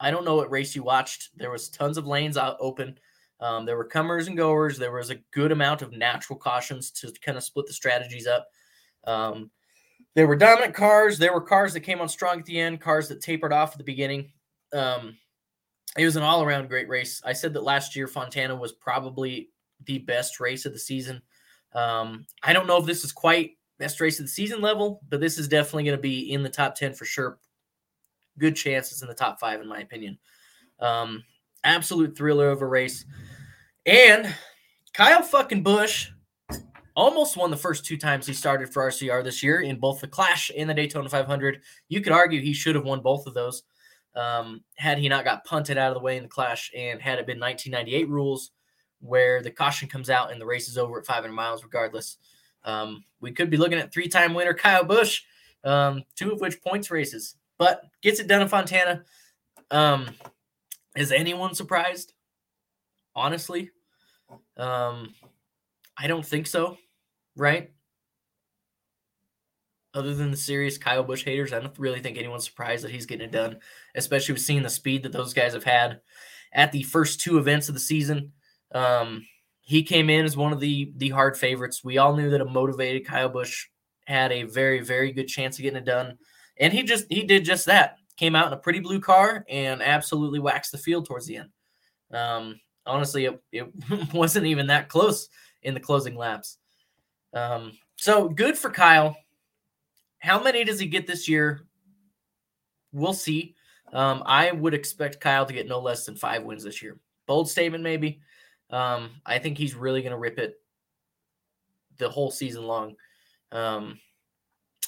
I 0.01 0.11
don't 0.11 0.25
know 0.25 0.35
what 0.35 0.51
race 0.51 0.75
you 0.75 0.83
watched. 0.83 1.29
There 1.37 1.49
was 1.49 1.69
tons 1.69 1.97
of 1.97 2.05
lanes 2.05 2.35
out 2.35 2.57
open. 2.59 2.99
Um, 3.41 3.65
there 3.65 3.75
were 3.75 3.85
comers 3.85 4.27
and 4.27 4.37
goers. 4.37 4.77
There 4.77 4.91
was 4.91 5.09
a 5.09 5.19
good 5.31 5.51
amount 5.51 5.81
of 5.81 5.91
natural 5.91 6.37
cautions 6.37 6.91
to 6.91 7.11
kind 7.25 7.37
of 7.37 7.43
split 7.43 7.65
the 7.65 7.73
strategies 7.73 8.27
up. 8.27 8.47
Um, 9.05 9.49
there 10.13 10.27
were 10.27 10.35
dominant 10.35 10.75
cars. 10.75 11.17
There 11.17 11.33
were 11.33 11.41
cars 11.41 11.73
that 11.73 11.79
came 11.81 12.01
on 12.01 12.09
strong 12.09 12.39
at 12.39 12.45
the 12.45 12.59
end, 12.59 12.81
cars 12.81 13.07
that 13.07 13.21
tapered 13.21 13.51
off 13.51 13.71
at 13.71 13.77
the 13.77 13.83
beginning. 13.83 14.31
Um, 14.73 15.17
it 15.97 16.05
was 16.05 16.15
an 16.15 16.23
all 16.23 16.43
around 16.43 16.69
great 16.69 16.87
race. 16.87 17.21
I 17.25 17.33
said 17.33 17.53
that 17.53 17.63
last 17.63 17.95
year 17.95 18.07
Fontana 18.07 18.55
was 18.55 18.73
probably 18.73 19.49
the 19.85 19.99
best 19.99 20.39
race 20.39 20.65
of 20.65 20.73
the 20.73 20.79
season. 20.79 21.21
Um, 21.73 22.25
I 22.43 22.53
don't 22.53 22.67
know 22.67 22.77
if 22.77 22.85
this 22.85 23.03
is 23.03 23.11
quite 23.11 23.57
best 23.79 23.99
race 23.99 24.19
of 24.19 24.25
the 24.25 24.31
season 24.31 24.61
level, 24.61 25.01
but 25.09 25.19
this 25.19 25.37
is 25.37 25.47
definitely 25.47 25.85
going 25.85 25.97
to 25.97 26.01
be 26.01 26.31
in 26.31 26.43
the 26.43 26.49
top 26.49 26.75
10 26.75 26.93
for 26.93 27.05
sure. 27.05 27.39
Good 28.37 28.55
chances 28.55 29.01
in 29.01 29.07
the 29.07 29.13
top 29.13 29.39
five, 29.39 29.61
in 29.61 29.67
my 29.67 29.79
opinion. 29.79 30.17
Um, 30.79 31.23
absolute 31.63 32.17
thriller 32.17 32.49
of 32.49 32.61
a 32.61 32.67
race. 32.67 33.05
And 33.85 34.33
Kyle 34.93 35.21
fucking 35.21 35.63
Busch 35.63 36.09
almost 36.95 37.37
won 37.37 37.51
the 37.51 37.57
first 37.57 37.85
two 37.85 37.97
times 37.97 38.27
he 38.27 38.33
started 38.33 38.71
for 38.71 38.87
RCR 38.87 39.23
this 39.23 39.41
year 39.41 39.61
in 39.61 39.79
both 39.79 40.01
the 40.01 40.07
Clash 40.07 40.51
and 40.55 40.69
the 40.69 40.73
Daytona 40.73 41.09
500. 41.09 41.61
You 41.87 42.01
could 42.01 42.13
argue 42.13 42.41
he 42.41 42.53
should 42.53 42.75
have 42.75 42.85
won 42.85 43.01
both 43.01 43.27
of 43.27 43.33
those 43.33 43.63
um, 44.15 44.63
had 44.75 44.97
he 44.97 45.09
not 45.09 45.23
got 45.23 45.45
punted 45.45 45.77
out 45.77 45.89
of 45.89 45.95
the 45.95 46.03
way 46.03 46.17
in 46.17 46.23
the 46.23 46.29
Clash 46.29 46.71
and 46.75 47.01
had 47.01 47.19
it 47.19 47.25
been 47.25 47.39
1998 47.39 48.09
rules 48.09 48.51
where 48.99 49.41
the 49.41 49.51
caution 49.51 49.87
comes 49.87 50.09
out 50.09 50.31
and 50.31 50.39
the 50.39 50.45
race 50.45 50.67
is 50.67 50.77
over 50.77 50.99
at 50.99 51.05
500 51.05 51.33
miles 51.33 51.63
regardless. 51.63 52.17
Um, 52.63 53.03
we 53.21 53.31
could 53.31 53.49
be 53.49 53.57
looking 53.57 53.79
at 53.79 53.91
three-time 53.91 54.33
winner 54.33 54.53
Kyle 54.53 54.83
Busch, 54.83 55.23
um, 55.63 56.03
two 56.15 56.31
of 56.31 56.41
which 56.41 56.61
points 56.61 56.91
races, 56.91 57.35
but 57.57 57.83
gets 58.01 58.19
it 58.19 58.27
done 58.27 58.41
in 58.41 58.47
Fontana. 58.47 59.03
Um, 59.71 60.09
is 60.95 61.11
anyone 61.11 61.53
surprised? 61.53 62.13
Honestly, 63.15 63.71
um, 64.57 65.13
I 65.97 66.07
don't 66.07 66.25
think 66.25 66.47
so. 66.47 66.77
Right? 67.35 67.71
Other 69.93 70.15
than 70.15 70.31
the 70.31 70.37
serious 70.37 70.77
Kyle 70.77 71.03
Busch 71.03 71.25
haters, 71.25 71.51
I 71.51 71.59
don't 71.59 71.77
really 71.77 71.99
think 71.99 72.17
anyone's 72.17 72.45
surprised 72.45 72.83
that 72.85 72.91
he's 72.91 73.05
getting 73.05 73.27
it 73.27 73.31
done, 73.31 73.57
especially 73.95 74.33
with 74.33 74.41
seeing 74.41 74.63
the 74.63 74.69
speed 74.69 75.03
that 75.03 75.11
those 75.11 75.33
guys 75.33 75.53
have 75.53 75.65
had 75.65 75.99
at 76.53 76.71
the 76.71 76.83
first 76.83 77.19
two 77.19 77.37
events 77.37 77.67
of 77.67 77.73
the 77.73 77.79
season. 77.81 78.31
Um, 78.73 79.25
he 79.61 79.83
came 79.83 80.09
in 80.09 80.25
as 80.25 80.37
one 80.37 80.53
of 80.53 80.59
the 80.59 80.91
the 80.97 81.09
hard 81.09 81.37
favorites. 81.37 81.83
We 81.83 81.97
all 81.97 82.15
knew 82.15 82.29
that 82.29 82.41
a 82.41 82.45
motivated 82.45 83.05
Kyle 83.05 83.29
Busch 83.29 83.67
had 84.05 84.31
a 84.31 84.43
very 84.43 84.81
very 84.81 85.11
good 85.11 85.27
chance 85.27 85.57
of 85.57 85.63
getting 85.63 85.77
it 85.77 85.85
done, 85.85 86.17
and 86.57 86.73
he 86.73 86.83
just 86.83 87.05
he 87.09 87.23
did 87.23 87.45
just 87.45 87.65
that. 87.65 87.97
Came 88.21 88.35
out 88.35 88.45
in 88.45 88.53
a 88.53 88.57
pretty 88.57 88.79
blue 88.79 88.99
car 88.99 89.43
and 89.49 89.81
absolutely 89.81 90.37
waxed 90.37 90.71
the 90.71 90.77
field 90.77 91.07
towards 91.07 91.25
the 91.25 91.37
end. 91.37 91.49
Um, 92.13 92.59
honestly, 92.85 93.25
it, 93.25 93.41
it 93.51 93.67
wasn't 94.13 94.45
even 94.45 94.67
that 94.67 94.89
close 94.89 95.27
in 95.63 95.73
the 95.73 95.79
closing 95.79 96.15
laps. 96.15 96.59
Um, 97.33 97.71
so 97.95 98.29
good 98.29 98.55
for 98.55 98.69
Kyle. 98.69 99.17
How 100.19 100.39
many 100.39 100.63
does 100.63 100.79
he 100.79 100.85
get 100.85 101.07
this 101.07 101.27
year? 101.27 101.61
We'll 102.91 103.13
see. 103.13 103.55
Um, 103.91 104.21
I 104.23 104.51
would 104.51 104.75
expect 104.75 105.19
Kyle 105.19 105.47
to 105.47 105.53
get 105.53 105.67
no 105.67 105.79
less 105.79 106.05
than 106.05 106.15
five 106.15 106.43
wins 106.43 106.63
this 106.63 106.83
year. 106.83 106.99
Bold 107.25 107.49
statement, 107.49 107.83
maybe. 107.83 108.21
Um, 108.69 109.09
I 109.25 109.39
think 109.39 109.57
he's 109.57 109.73
really 109.73 110.03
going 110.03 110.11
to 110.11 110.17
rip 110.19 110.37
it 110.37 110.61
the 111.97 112.07
whole 112.07 112.29
season 112.29 112.67
long. 112.67 112.97
Um, 113.51 113.99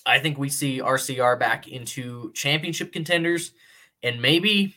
I 0.05 0.19
think 0.19 0.37
we 0.37 0.49
see 0.49 0.79
RCR 0.79 1.39
back 1.39 1.67
into 1.67 2.31
championship 2.33 2.91
contenders 2.91 3.51
and 4.01 4.21
maybe 4.21 4.75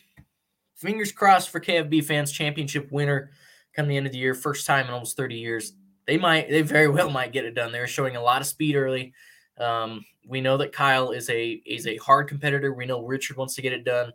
fingers 0.77 1.11
crossed 1.11 1.51
for 1.51 1.61
KFB 1.61 2.05
fans, 2.05 2.31
championship 2.31 2.91
winner 2.93 3.31
come 3.75 3.89
the 3.89 3.97
end 3.97 4.07
of 4.07 4.13
the 4.13 4.19
year, 4.19 4.35
first 4.35 4.67
time 4.67 4.87
in 4.87 4.93
almost 4.93 5.17
30 5.17 5.35
years. 5.35 5.73
They 6.07 6.17
might, 6.17 6.49
they 6.49 6.63
very 6.63 6.89
well 6.89 7.11
might 7.11 7.33
get 7.33 7.45
it 7.45 7.55
done. 7.55 7.73
They're 7.73 7.87
showing 7.87 8.17
a 8.17 8.23
lot 8.23 8.41
of 8.41 8.47
speed 8.47 8.77
early. 8.77 9.13
Um, 9.59 10.05
we 10.27 10.41
know 10.41 10.57
that 10.59 10.73
Kyle 10.73 11.11
is 11.11 11.31
a 11.31 11.63
is 11.65 11.87
a 11.87 11.97
hard 11.97 12.29
competitor. 12.29 12.73
We 12.73 12.87
know 12.87 13.05
Richard 13.05 13.37
wants 13.37 13.55
to 13.55 13.63
get 13.63 13.73
it 13.73 13.85
done, 13.85 14.13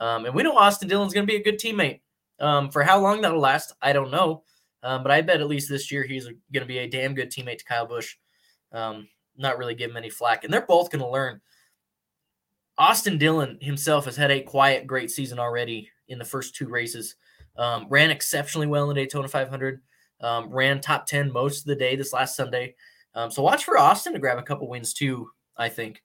um, 0.00 0.24
and 0.24 0.34
we 0.34 0.42
know 0.42 0.56
Austin 0.56 0.88
Dillon's 0.88 1.12
going 1.12 1.26
to 1.26 1.30
be 1.30 1.38
a 1.38 1.42
good 1.42 1.58
teammate. 1.58 2.00
Um, 2.40 2.70
for 2.70 2.82
how 2.82 3.00
long 3.00 3.20
that'll 3.20 3.40
last, 3.40 3.74
I 3.82 3.92
don't 3.92 4.10
know. 4.10 4.44
Um, 4.82 5.02
but 5.02 5.10
I 5.10 5.22
bet 5.22 5.40
at 5.40 5.48
least 5.48 5.68
this 5.68 5.90
year 5.90 6.04
he's 6.04 6.24
going 6.24 6.36
to 6.60 6.66
be 6.66 6.78
a 6.78 6.88
damn 6.88 7.14
good 7.14 7.32
teammate 7.32 7.58
to 7.58 7.64
Kyle 7.64 7.86
Busch. 7.86 8.14
Um, 8.72 9.08
not 9.38 9.58
really 9.58 9.74
give 9.74 9.90
him 9.90 9.96
any 9.96 10.10
flack. 10.10 10.44
And 10.44 10.52
they're 10.52 10.66
both 10.66 10.90
going 10.90 11.02
to 11.02 11.10
learn. 11.10 11.40
Austin 12.76 13.18
Dillon 13.18 13.58
himself 13.60 14.04
has 14.04 14.16
had 14.16 14.30
a 14.30 14.40
quiet, 14.40 14.86
great 14.86 15.10
season 15.10 15.38
already 15.38 15.90
in 16.08 16.18
the 16.18 16.24
first 16.24 16.54
two 16.54 16.68
races. 16.68 17.16
Um, 17.56 17.86
ran 17.88 18.10
exceptionally 18.10 18.66
well 18.66 18.88
in 18.88 18.94
the 18.94 19.02
Daytona 19.02 19.28
500. 19.28 19.80
Um, 20.20 20.50
ran 20.50 20.80
top 20.80 21.06
10 21.06 21.32
most 21.32 21.60
of 21.60 21.66
the 21.66 21.76
day 21.76 21.96
this 21.96 22.12
last 22.12 22.36
Sunday. 22.36 22.74
Um, 23.14 23.30
so 23.30 23.42
watch 23.42 23.64
for 23.64 23.78
Austin 23.78 24.12
to 24.12 24.18
grab 24.18 24.38
a 24.38 24.42
couple 24.42 24.68
wins 24.68 24.92
too, 24.92 25.30
I 25.56 25.68
think. 25.68 26.02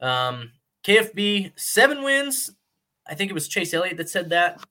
Um, 0.00 0.52
KFB, 0.84 1.52
seven 1.56 2.02
wins. 2.02 2.50
I 3.06 3.14
think 3.14 3.30
it 3.30 3.34
was 3.34 3.48
Chase 3.48 3.74
Elliott 3.74 3.96
that 3.98 4.08
said 4.08 4.30
that. 4.30 4.62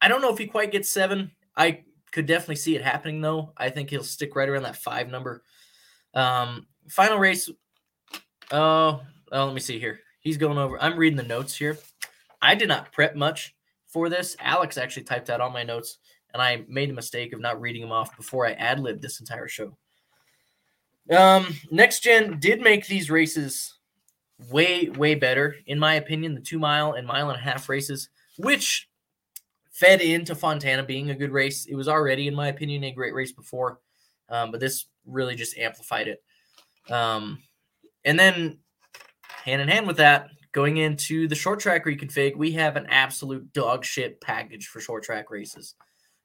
I 0.00 0.08
don't 0.08 0.22
know 0.22 0.32
if 0.32 0.38
he 0.38 0.46
quite 0.46 0.72
gets 0.72 0.88
seven. 0.88 1.32
I 1.56 1.84
could 2.12 2.26
definitely 2.26 2.56
see 2.56 2.76
it 2.76 2.82
happening 2.82 3.20
though. 3.20 3.52
I 3.56 3.70
think 3.70 3.90
he'll 3.90 4.04
stick 4.04 4.34
right 4.36 4.48
around 4.48 4.62
that 4.62 4.76
five 4.76 5.08
number. 5.08 5.42
Um, 6.14 6.66
final 6.88 7.18
race. 7.18 7.50
Oh, 8.50 9.00
oh, 9.32 9.44
let 9.44 9.54
me 9.54 9.60
see 9.60 9.78
here. 9.78 10.00
He's 10.20 10.36
going 10.36 10.58
over. 10.58 10.80
I'm 10.82 10.98
reading 10.98 11.16
the 11.16 11.22
notes 11.22 11.56
here. 11.56 11.78
I 12.40 12.54
did 12.54 12.68
not 12.68 12.92
prep 12.92 13.16
much 13.16 13.54
for 13.86 14.08
this. 14.08 14.36
Alex 14.40 14.78
actually 14.78 15.04
typed 15.04 15.30
out 15.30 15.40
all 15.40 15.50
my 15.50 15.62
notes, 15.62 15.98
and 16.32 16.42
I 16.42 16.64
made 16.68 16.90
a 16.90 16.94
mistake 16.94 17.32
of 17.32 17.40
not 17.40 17.60
reading 17.60 17.82
them 17.82 17.92
off 17.92 18.16
before 18.16 18.46
I 18.46 18.52
ad 18.52 18.80
libbed 18.80 19.02
this 19.02 19.20
entire 19.20 19.48
show. 19.48 19.76
Um, 21.10 21.54
next 21.70 22.02
gen 22.02 22.38
did 22.38 22.60
make 22.60 22.86
these 22.86 23.10
races 23.10 23.78
way, 24.50 24.88
way 24.90 25.14
better, 25.14 25.56
in 25.66 25.78
my 25.78 25.94
opinion. 25.94 26.34
The 26.34 26.40
two 26.40 26.58
mile 26.58 26.92
and 26.92 27.06
mile 27.06 27.30
and 27.30 27.38
a 27.38 27.42
half 27.42 27.68
races, 27.68 28.08
which 28.36 28.88
fed 29.70 30.00
into 30.00 30.34
Fontana 30.34 30.82
being 30.82 31.10
a 31.10 31.14
good 31.14 31.30
race. 31.30 31.66
It 31.66 31.74
was 31.74 31.88
already, 31.88 32.28
in 32.28 32.34
my 32.34 32.48
opinion, 32.48 32.84
a 32.84 32.92
great 32.92 33.14
race 33.14 33.32
before, 33.32 33.80
um, 34.28 34.50
but 34.50 34.60
this 34.60 34.86
really 35.06 35.34
just 35.34 35.56
amplified 35.56 36.08
it. 36.08 36.22
Um, 36.90 37.42
and 38.04 38.18
then, 38.18 38.58
hand 39.44 39.62
in 39.62 39.68
hand 39.68 39.86
with 39.86 39.98
that, 39.98 40.28
going 40.52 40.78
into 40.78 41.28
the 41.28 41.34
short 41.34 41.60
track 41.60 41.84
reconfig, 41.84 42.36
we 42.36 42.52
have 42.52 42.76
an 42.76 42.86
absolute 42.88 43.52
dog 43.52 43.84
shit 43.84 44.20
package 44.20 44.68
for 44.68 44.80
short 44.80 45.02
track 45.02 45.30
races. 45.30 45.74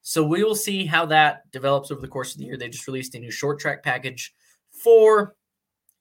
So 0.01 0.23
we 0.23 0.43
will 0.43 0.55
see 0.55 0.85
how 0.85 1.05
that 1.07 1.49
develops 1.51 1.91
over 1.91 2.01
the 2.01 2.07
course 2.07 2.33
of 2.33 2.39
the 2.39 2.45
year. 2.45 2.57
They 2.57 2.69
just 2.69 2.87
released 2.87 3.15
a 3.15 3.19
new 3.19 3.31
short 3.31 3.59
track 3.59 3.83
package 3.83 4.33
for 4.71 5.35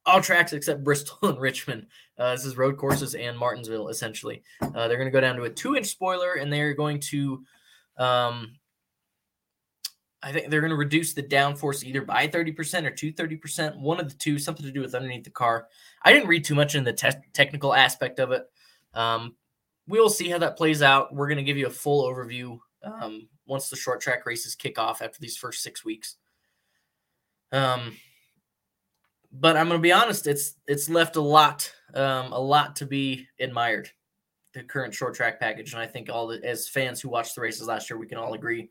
all 0.05 0.21
tracks 0.21 0.53
except 0.53 0.85
Bristol 0.85 1.17
and 1.23 1.41
Richmond. 1.41 1.87
Uh, 2.19 2.33
this 2.33 2.45
is 2.45 2.57
road 2.57 2.77
courses 2.77 3.15
and 3.15 3.39
Martinsville, 3.39 3.89
essentially. 3.89 4.43
Uh, 4.61 4.89
they're 4.89 4.97
going 4.97 5.07
to 5.07 5.13
go 5.13 5.21
down 5.21 5.37
to 5.37 5.45
a 5.45 5.51
two 5.51 5.77
inch 5.77 5.87
spoiler 5.87 6.35
and 6.35 6.53
they're 6.53 6.75
going 6.75 7.01
to, 7.01 7.45
um, 7.99 8.55
I 10.23 10.33
think 10.33 10.49
they're 10.49 10.61
going 10.61 10.71
to 10.71 10.77
reduce 10.77 11.15
the 11.15 11.23
downforce 11.23 11.83
either 11.83 12.03
by 12.03 12.29
30% 12.29 12.87
or 12.87 12.91
to 12.91 13.13
30%, 13.13 13.77
one 13.81 13.99
of 13.99 14.09
the 14.09 14.17
two, 14.17 14.39
something 14.39 14.65
to 14.65 14.73
do 14.73 14.81
with 14.81 14.95
underneath 14.95 15.25
the 15.25 15.31
car. 15.31 15.67
I 16.05 16.13
didn't 16.13 16.29
read 16.29 16.45
too 16.45 16.55
much 16.55 16.75
in 16.75 16.85
the 16.85 16.93
te- 16.93 17.11
technical 17.33 17.75
aspect 17.75 18.21
of 18.21 18.31
it. 18.31 18.45
Um, 18.95 19.35
we'll 19.89 20.11
see 20.11 20.29
how 20.29 20.39
that 20.39 20.57
plays 20.57 20.81
out. 20.81 21.13
We're 21.13 21.27
going 21.27 21.39
to 21.39 21.43
give 21.43 21.57
you 21.57 21.67
a 21.67 21.71
full 21.71 22.09
overview 22.09 22.59
um, 22.85 23.29
once 23.47 23.69
the 23.69 23.77
short 23.77 24.01
track 24.01 24.25
races 24.25 24.55
kick 24.55 24.79
off 24.79 25.03
after 25.03 25.19
these 25.19 25.37
first 25.37 25.63
six 25.63 25.85
weeks. 25.85 26.17
Um, 27.51 27.97
but 29.33 29.57
I'm 29.57 29.69
going 29.69 29.79
to 29.79 29.83
be 29.83 29.93
honest; 29.93 30.27
it's 30.27 30.55
it's 30.67 30.89
left 30.89 31.17
a 31.17 31.21
lot, 31.21 31.71
um, 31.95 32.33
a 32.33 32.39
lot 32.39 32.77
to 32.77 32.87
be 32.87 33.27
admired. 33.41 33.91
The 34.55 34.63
current 34.63 34.93
short 34.93 35.15
track 35.15 35.41
package, 35.41 35.73
and 35.73 35.83
I 35.83 35.87
think 35.87 36.11
all 36.11 36.27
the, 36.27 36.45
as 36.45 36.69
fans 36.69 37.01
who 37.01 37.09
watched 37.09 37.35
the 37.35 37.41
races 37.41 37.67
last 37.67 37.89
year, 37.89 37.99
we 37.99 38.07
can 38.07 38.19
all 38.19 38.35
agree 38.35 38.69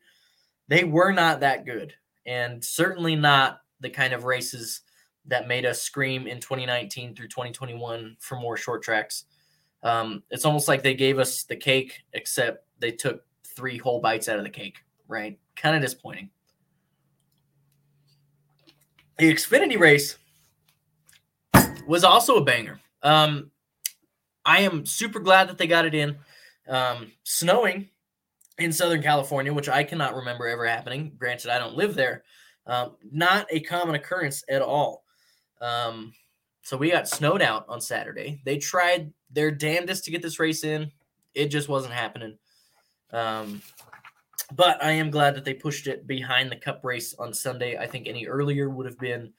they 0.67 0.83
were 0.83 1.11
not 1.11 1.41
that 1.41 1.65
good, 1.65 1.93
and 2.25 2.63
certainly 2.63 3.15
not 3.15 3.61
the 3.79 3.89
kind 3.89 4.13
of 4.13 4.23
races 4.23 4.81
that 5.25 5.47
made 5.47 5.65
us 5.65 5.81
scream 5.81 6.27
in 6.27 6.39
2019 6.39 7.15
through 7.15 7.27
2021 7.27 8.17
for 8.19 8.35
more 8.37 8.57
short 8.57 8.81
tracks. 8.81 9.25
Um, 9.83 10.23
it's 10.29 10.45
almost 10.45 10.67
like 10.67 10.83
they 10.83 10.93
gave 10.93 11.19
us 11.19 11.43
the 11.43 11.55
cake, 11.55 12.01
except 12.13 12.65
they 12.79 12.91
took 12.91 13.23
three 13.55 13.77
whole 13.77 13.99
bites 13.99 14.29
out 14.29 14.37
of 14.37 14.43
the 14.43 14.49
cake, 14.49 14.77
right? 15.07 15.39
Kind 15.55 15.75
of 15.75 15.81
disappointing. 15.81 16.29
The 19.17 19.31
Xfinity 19.31 19.77
race 19.77 20.17
was 21.87 22.03
also 22.03 22.37
a 22.37 22.43
banger. 22.43 22.79
Um, 23.03 23.51
I 24.45 24.61
am 24.61 24.85
super 24.85 25.19
glad 25.19 25.49
that 25.49 25.57
they 25.57 25.67
got 25.67 25.85
it 25.85 25.93
in. 25.93 26.17
Um, 26.67 27.11
snowing 27.23 27.89
in 28.63 28.71
Southern 28.71 29.01
California, 29.01 29.53
which 29.53 29.69
I 29.69 29.83
cannot 29.83 30.15
remember 30.15 30.47
ever 30.47 30.65
happening. 30.65 31.13
Granted, 31.17 31.51
I 31.51 31.59
don't 31.59 31.75
live 31.75 31.95
there. 31.95 32.23
Um, 32.67 32.95
not 33.11 33.47
a 33.49 33.59
common 33.59 33.95
occurrence 33.95 34.43
at 34.49 34.61
all. 34.61 35.03
Um, 35.59 36.13
so 36.61 36.77
we 36.77 36.91
got 36.91 37.07
snowed 37.07 37.41
out 37.41 37.65
on 37.67 37.81
Saturday. 37.81 38.41
They 38.45 38.57
tried 38.57 39.11
their 39.31 39.51
damnedest 39.51 40.05
to 40.05 40.11
get 40.11 40.21
this 40.21 40.39
race 40.39 40.63
in. 40.63 40.91
It 41.33 41.47
just 41.47 41.69
wasn't 41.69 41.93
happening. 41.93 42.37
Um, 43.11 43.61
but 44.55 44.83
I 44.83 44.91
am 44.91 45.09
glad 45.09 45.35
that 45.35 45.45
they 45.45 45.53
pushed 45.53 45.87
it 45.87 46.05
behind 46.07 46.51
the 46.51 46.57
cup 46.57 46.81
race 46.83 47.15
on 47.17 47.33
Sunday. 47.33 47.77
I 47.77 47.87
think 47.87 48.07
any 48.07 48.27
earlier 48.27 48.69
would 48.69 48.85
have 48.85 48.99
been 48.99 49.33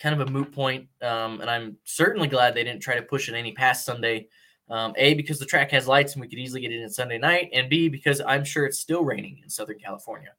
kind 0.00 0.20
of 0.20 0.26
a 0.26 0.30
moot 0.30 0.52
point. 0.52 0.88
Um, 1.02 1.40
and 1.40 1.50
I'm 1.50 1.76
certainly 1.84 2.28
glad 2.28 2.54
they 2.54 2.64
didn't 2.64 2.82
try 2.82 2.96
to 2.96 3.02
push 3.02 3.28
it 3.28 3.34
any 3.34 3.52
past 3.52 3.84
Sunday. 3.84 4.28
Um, 4.74 4.92
a, 4.96 5.14
because 5.14 5.38
the 5.38 5.46
track 5.46 5.70
has 5.70 5.86
lights 5.86 6.14
and 6.14 6.20
we 6.20 6.26
could 6.26 6.40
easily 6.40 6.60
get 6.60 6.72
it 6.72 6.82
in 6.82 6.90
Sunday 6.90 7.16
night. 7.16 7.48
And 7.52 7.70
B, 7.70 7.88
because 7.88 8.20
I'm 8.26 8.44
sure 8.44 8.66
it's 8.66 8.80
still 8.80 9.04
raining 9.04 9.38
in 9.40 9.48
Southern 9.48 9.78
California. 9.78 10.32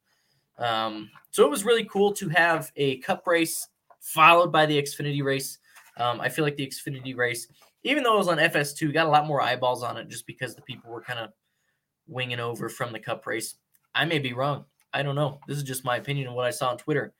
Um, 0.58 1.10
so 1.30 1.42
it 1.46 1.50
was 1.50 1.64
really 1.64 1.84
cool 1.84 2.12
to 2.12 2.28
have 2.28 2.70
a 2.76 2.98
cup 2.98 3.26
race 3.26 3.66
followed 4.00 4.52
by 4.52 4.66
the 4.66 4.76
Xfinity 4.76 5.24
race. 5.24 5.56
Um, 5.96 6.20
I 6.20 6.28
feel 6.28 6.44
like 6.44 6.56
the 6.56 6.66
Xfinity 6.66 7.16
race, 7.16 7.48
even 7.82 8.02
though 8.02 8.12
it 8.12 8.18
was 8.18 8.28
on 8.28 8.36
FS2, 8.36 8.92
got 8.92 9.06
a 9.06 9.10
lot 9.10 9.26
more 9.26 9.40
eyeballs 9.40 9.82
on 9.82 9.96
it 9.96 10.10
just 10.10 10.26
because 10.26 10.54
the 10.54 10.60
people 10.60 10.90
were 10.90 11.00
kind 11.00 11.18
of 11.18 11.30
winging 12.06 12.38
over 12.38 12.68
from 12.68 12.92
the 12.92 13.00
cup 13.00 13.26
race. 13.26 13.54
I 13.94 14.04
may 14.04 14.18
be 14.18 14.34
wrong. 14.34 14.66
I 14.92 15.02
don't 15.02 15.14
know. 15.14 15.40
This 15.48 15.56
is 15.56 15.64
just 15.64 15.82
my 15.82 15.96
opinion 15.96 16.28
of 16.28 16.34
what 16.34 16.44
I 16.44 16.50
saw 16.50 16.68
on 16.68 16.76
Twitter. 16.76 17.14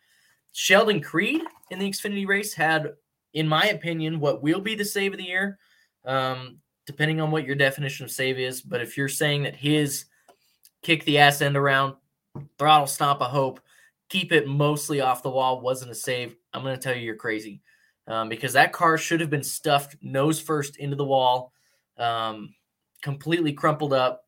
Sheldon 0.52 1.00
Creed 1.00 1.40
in 1.70 1.78
the 1.78 1.88
Xfinity 1.88 2.26
race 2.26 2.52
had, 2.52 2.92
in 3.32 3.48
my 3.48 3.68
opinion, 3.68 4.20
what 4.20 4.42
will 4.42 4.60
be 4.60 4.74
the 4.74 4.84
save 4.84 5.14
of 5.14 5.18
the 5.18 5.24
year, 5.24 5.58
um, 6.04 6.58
depending 6.86 7.20
on 7.20 7.30
what 7.30 7.44
your 7.44 7.56
definition 7.56 8.04
of 8.04 8.10
save 8.10 8.38
is. 8.38 8.62
But 8.62 8.80
if 8.80 8.96
you're 8.96 9.08
saying 9.08 9.42
that 9.42 9.56
his 9.56 10.06
kick 10.82 11.04
the 11.04 11.18
ass 11.18 11.42
end 11.42 11.56
around, 11.56 11.96
throttle 12.58 12.86
stomp 12.86 13.20
a 13.20 13.24
hope, 13.24 13.60
keep 14.08 14.32
it 14.32 14.46
mostly 14.46 15.00
off 15.00 15.22
the 15.22 15.30
wall 15.30 15.60
wasn't 15.60 15.90
a 15.90 15.94
save, 15.94 16.36
I'm 16.52 16.62
going 16.62 16.76
to 16.76 16.80
tell 16.80 16.94
you 16.94 17.02
you're 17.02 17.16
crazy 17.16 17.60
um, 18.06 18.28
because 18.28 18.52
that 18.52 18.72
car 18.72 18.96
should 18.96 19.20
have 19.20 19.30
been 19.30 19.42
stuffed 19.42 19.96
nose 20.00 20.40
first 20.40 20.76
into 20.76 20.96
the 20.96 21.04
wall, 21.04 21.52
um, 21.98 22.54
completely 23.02 23.52
crumpled 23.52 23.92
up, 23.92 24.26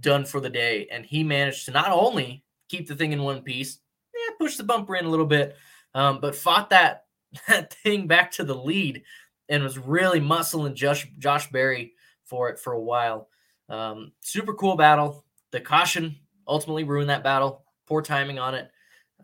done 0.00 0.24
for 0.24 0.40
the 0.40 0.50
day. 0.50 0.88
And 0.90 1.04
he 1.04 1.24
managed 1.24 1.66
to 1.66 1.72
not 1.72 1.90
only 1.90 2.44
keep 2.68 2.88
the 2.88 2.96
thing 2.96 3.12
in 3.12 3.22
one 3.22 3.42
piece, 3.42 3.78
yeah, 4.14 4.34
push 4.38 4.56
the 4.56 4.64
bumper 4.64 4.96
in 4.96 5.04
a 5.04 5.10
little 5.10 5.26
bit, 5.26 5.56
um, 5.94 6.20
but 6.20 6.34
fought 6.34 6.70
that 6.70 7.04
that 7.48 7.74
thing 7.74 8.06
back 8.06 8.30
to 8.32 8.44
the 8.44 8.54
lead 8.54 9.02
and 9.48 9.62
was 9.62 9.78
really 9.78 10.20
muscling 10.20 10.74
Josh 10.74 11.08
Josh 11.18 11.50
Berry 11.50 11.92
for 12.24 12.48
it 12.50 12.58
for 12.58 12.72
a 12.72 12.80
while. 12.80 13.28
Um, 13.68 14.12
super 14.20 14.54
cool 14.54 14.76
battle. 14.76 15.24
The 15.50 15.60
caution 15.60 16.16
ultimately 16.46 16.84
ruined 16.84 17.10
that 17.10 17.24
battle. 17.24 17.64
Poor 17.86 18.02
timing 18.02 18.38
on 18.38 18.54
it. 18.54 18.70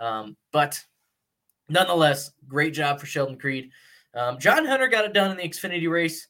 Um, 0.00 0.36
but 0.52 0.82
nonetheless, 1.68 2.32
great 2.46 2.74
job 2.74 3.00
for 3.00 3.06
Sheldon 3.06 3.38
Creed. 3.38 3.70
Um, 4.14 4.38
John 4.38 4.64
Hunter 4.64 4.88
got 4.88 5.04
it 5.04 5.12
done 5.12 5.30
in 5.30 5.36
the 5.36 5.42
Xfinity 5.42 5.90
race. 5.90 6.28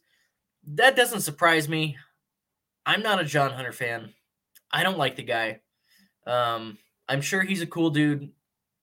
That 0.67 0.97
doesn't 0.97 1.21
surprise 1.21 1.69
me. 1.69 1.97
I'm 2.87 3.03
not 3.03 3.21
a 3.21 3.25
John 3.25 3.53
Hunter 3.53 3.73
fan. 3.73 4.13
I 4.71 4.83
don't 4.83 4.99
like 4.99 5.17
the 5.17 5.23
guy. 5.23 5.61
Um, 6.27 6.79
I'm 7.09 7.21
sure 7.21 7.43
he's 7.43 7.63
a 7.63 7.67
cool 7.67 7.91
dude. 7.91 8.31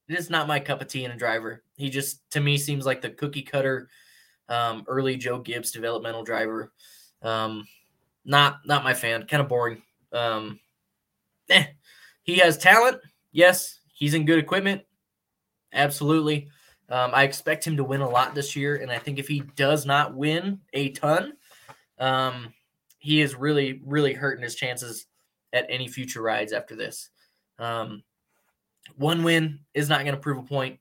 It 0.08 0.18
is 0.18 0.30
not 0.30 0.48
my 0.48 0.60
cup 0.60 0.80
of 0.80 0.88
tea 0.88 1.04
in 1.04 1.10
a 1.10 1.16
driver. 1.16 1.62
He 1.76 1.90
just, 1.90 2.28
to 2.32 2.40
me, 2.40 2.56
seems 2.58 2.86
like 2.86 3.00
the 3.00 3.10
cookie 3.10 3.42
cutter, 3.42 3.88
um, 4.48 4.84
early 4.86 5.16
Joe 5.16 5.38
Gibbs 5.38 5.70
developmental 5.70 6.24
driver. 6.24 6.72
Um, 7.22 7.66
not 8.24 8.60
not 8.66 8.84
my 8.84 8.94
fan. 8.94 9.26
Kind 9.26 9.42
of 9.42 9.48
boring. 9.48 9.82
Um, 10.12 10.60
eh. 11.50 11.66
He 12.22 12.38
has 12.38 12.56
talent. 12.56 12.98
Yes, 13.32 13.80
he's 13.92 14.14
in 14.14 14.26
good 14.26 14.38
equipment. 14.38 14.82
Absolutely. 15.72 16.48
Um, 16.88 17.12
I 17.14 17.22
expect 17.22 17.66
him 17.66 17.76
to 17.78 17.84
win 17.84 18.02
a 18.02 18.08
lot 18.08 18.34
this 18.34 18.54
year, 18.54 18.76
and 18.76 18.90
I 18.90 18.98
think 18.98 19.18
if 19.18 19.26
he 19.26 19.40
does 19.56 19.86
not 19.86 20.14
win 20.14 20.60
a 20.74 20.90
ton, 20.90 21.32
um, 21.98 22.52
he 22.98 23.22
is 23.22 23.34
really, 23.34 23.80
really 23.84 24.12
hurting 24.12 24.42
his 24.42 24.54
chances 24.54 25.06
at 25.52 25.66
any 25.68 25.88
future 25.88 26.20
rides 26.20 26.52
after 26.52 26.76
this. 26.76 27.08
Um, 27.58 28.02
one 28.96 29.22
win 29.22 29.60
is 29.74 29.88
not 29.88 30.02
going 30.02 30.14
to 30.14 30.20
prove 30.20 30.38
a 30.38 30.42
point. 30.42 30.78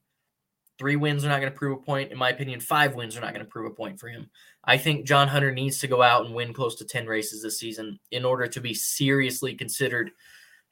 Three 0.82 0.96
wins 0.96 1.24
are 1.24 1.30
not 1.30 1.42
going 1.42 1.52
to 1.52 1.58
prove 1.58 1.78
a 1.78 1.82
point. 1.82 2.12
In 2.12 2.18
my 2.18 2.30
opinion, 2.30 2.60
five 2.60 2.96
wins 2.96 3.16
are 3.16 3.22
not 3.22 3.36
going 3.36 3.46
to 3.46 3.50
prove 3.52 3.72
a 3.72 3.76
point 3.76 4.00
for 4.00 4.08
him. 4.08 4.32
I 4.64 4.78
think 4.78 5.06
John 5.06 5.28
Hunter 5.28 5.52
needs 5.52 5.78
to 5.80 5.88
go 5.88 6.02
out 6.02 6.26
and 6.26 6.34
win 6.34 6.54
close 6.54 6.76
to 6.78 6.86
10 6.86 7.06
races 7.06 7.44
this 7.44 7.60
season 7.60 8.00
in 8.10 8.26
order 8.26 8.48
to 8.48 8.60
be 8.60 8.74
seriously 8.74 9.54
considered 9.54 10.10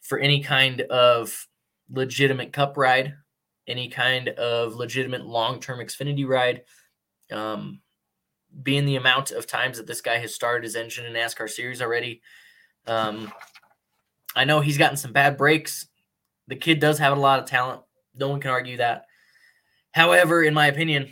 for 0.01 0.17
any 0.17 0.41
kind 0.41 0.81
of 0.81 1.47
legitimate 1.91 2.53
cup 2.53 2.75
ride 2.75 3.13
any 3.69 3.87
kind 3.87 4.29
of 4.29 4.75
legitimate 4.75 5.25
long 5.25 5.59
term 5.59 5.79
Xfinity 5.79 6.27
ride. 6.27 6.63
Um, 7.31 7.81
being 8.63 8.85
the 8.85 8.95
amount 8.95 9.29
of 9.29 9.45
times 9.45 9.77
that 9.77 9.85
this 9.85 10.01
guy 10.01 10.17
has 10.17 10.33
started 10.33 10.63
his 10.63 10.75
engine 10.75 11.05
in 11.05 11.13
NASCAR 11.13 11.47
series 11.47 11.83
already. 11.83 12.21
Um, 12.87 13.31
I 14.35 14.43
know 14.43 14.59
he's 14.59 14.79
gotten 14.79 14.97
some 14.97 15.13
bad 15.13 15.37
breaks. 15.37 15.87
The 16.47 16.55
kid 16.55 16.79
does 16.79 16.97
have 16.97 17.15
a 17.15 17.21
lot 17.21 17.37
of 17.37 17.45
talent. 17.45 17.81
No 18.15 18.27
one 18.29 18.41
can 18.41 18.49
argue 18.49 18.77
that. 18.77 19.05
However, 19.91 20.43
in 20.43 20.53
my 20.53 20.67
opinion, 20.67 21.09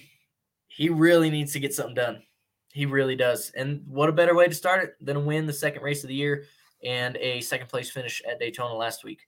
he 0.68 0.90
really 0.90 1.30
needs 1.30 1.54
to 1.54 1.60
get 1.60 1.74
something 1.74 1.96
done. 1.96 2.24
He 2.72 2.86
really 2.86 3.16
does. 3.16 3.52
And 3.56 3.82
what 3.88 4.10
a 4.10 4.14
better 4.14 4.36
way 4.36 4.48
to 4.48 4.54
start 4.54 4.84
it 4.84 4.96
than 5.02 5.26
win 5.26 5.48
the 5.48 5.54
second 5.54 5.82
race 5.82 6.04
of 6.04 6.10
the 6.10 6.16
year 6.16 6.46
and 6.84 7.18
a 7.18 7.42
second 7.42 7.70
place 7.70 7.90
finish 7.90 8.22
at 8.30 8.40
Daytona 8.40 8.76
last 8.76 9.04
week. 9.04 9.22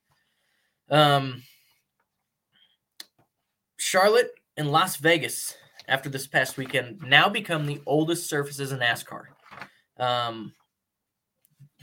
Um, 0.89 1.43
Charlotte 3.77 4.31
and 4.57 4.71
Las 4.71 4.97
Vegas 4.97 5.55
after 5.87 6.09
this 6.09 6.27
past 6.27 6.57
weekend 6.57 7.01
now 7.01 7.27
become 7.27 7.65
the 7.65 7.81
oldest 7.85 8.29
surfaces 8.29 8.71
in 8.71 8.79
NASCAR. 8.79 9.23
Um, 9.97 10.53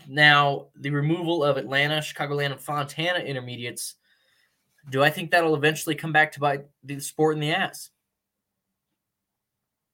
now, 0.09 0.69
the 0.77 0.91
removal 0.91 1.43
of 1.43 1.57
Atlanta, 1.57 1.99
Chicagoland, 1.99 2.53
and 2.53 2.61
Fontana 2.61 3.19
intermediates, 3.19 3.97
do 4.89 5.03
I 5.03 5.11
think 5.11 5.31
that'll 5.31 5.57
eventually 5.57 5.95
come 5.95 6.13
back 6.13 6.33
to 6.33 6.41
bite 6.41 6.67
the 6.85 7.01
sport 7.01 7.35
in 7.35 7.41
the 7.41 7.53
ass? 7.53 7.91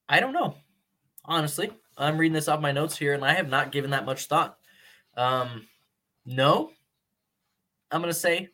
I 0.07 0.19
don't 0.19 0.33
know. 0.33 0.55
Honestly, 1.25 1.71
I'm 1.97 2.17
reading 2.17 2.33
this 2.33 2.47
off 2.47 2.59
my 2.59 2.71
notes 2.71 2.97
here, 2.97 3.13
and 3.13 3.23
I 3.23 3.33
have 3.33 3.49
not 3.49 3.71
given 3.71 3.91
that 3.91 4.05
much 4.05 4.25
thought. 4.25 4.57
Um, 5.15 5.67
no, 6.25 6.71
I'm 7.91 8.03
to 8.03 8.13
say 8.13 8.49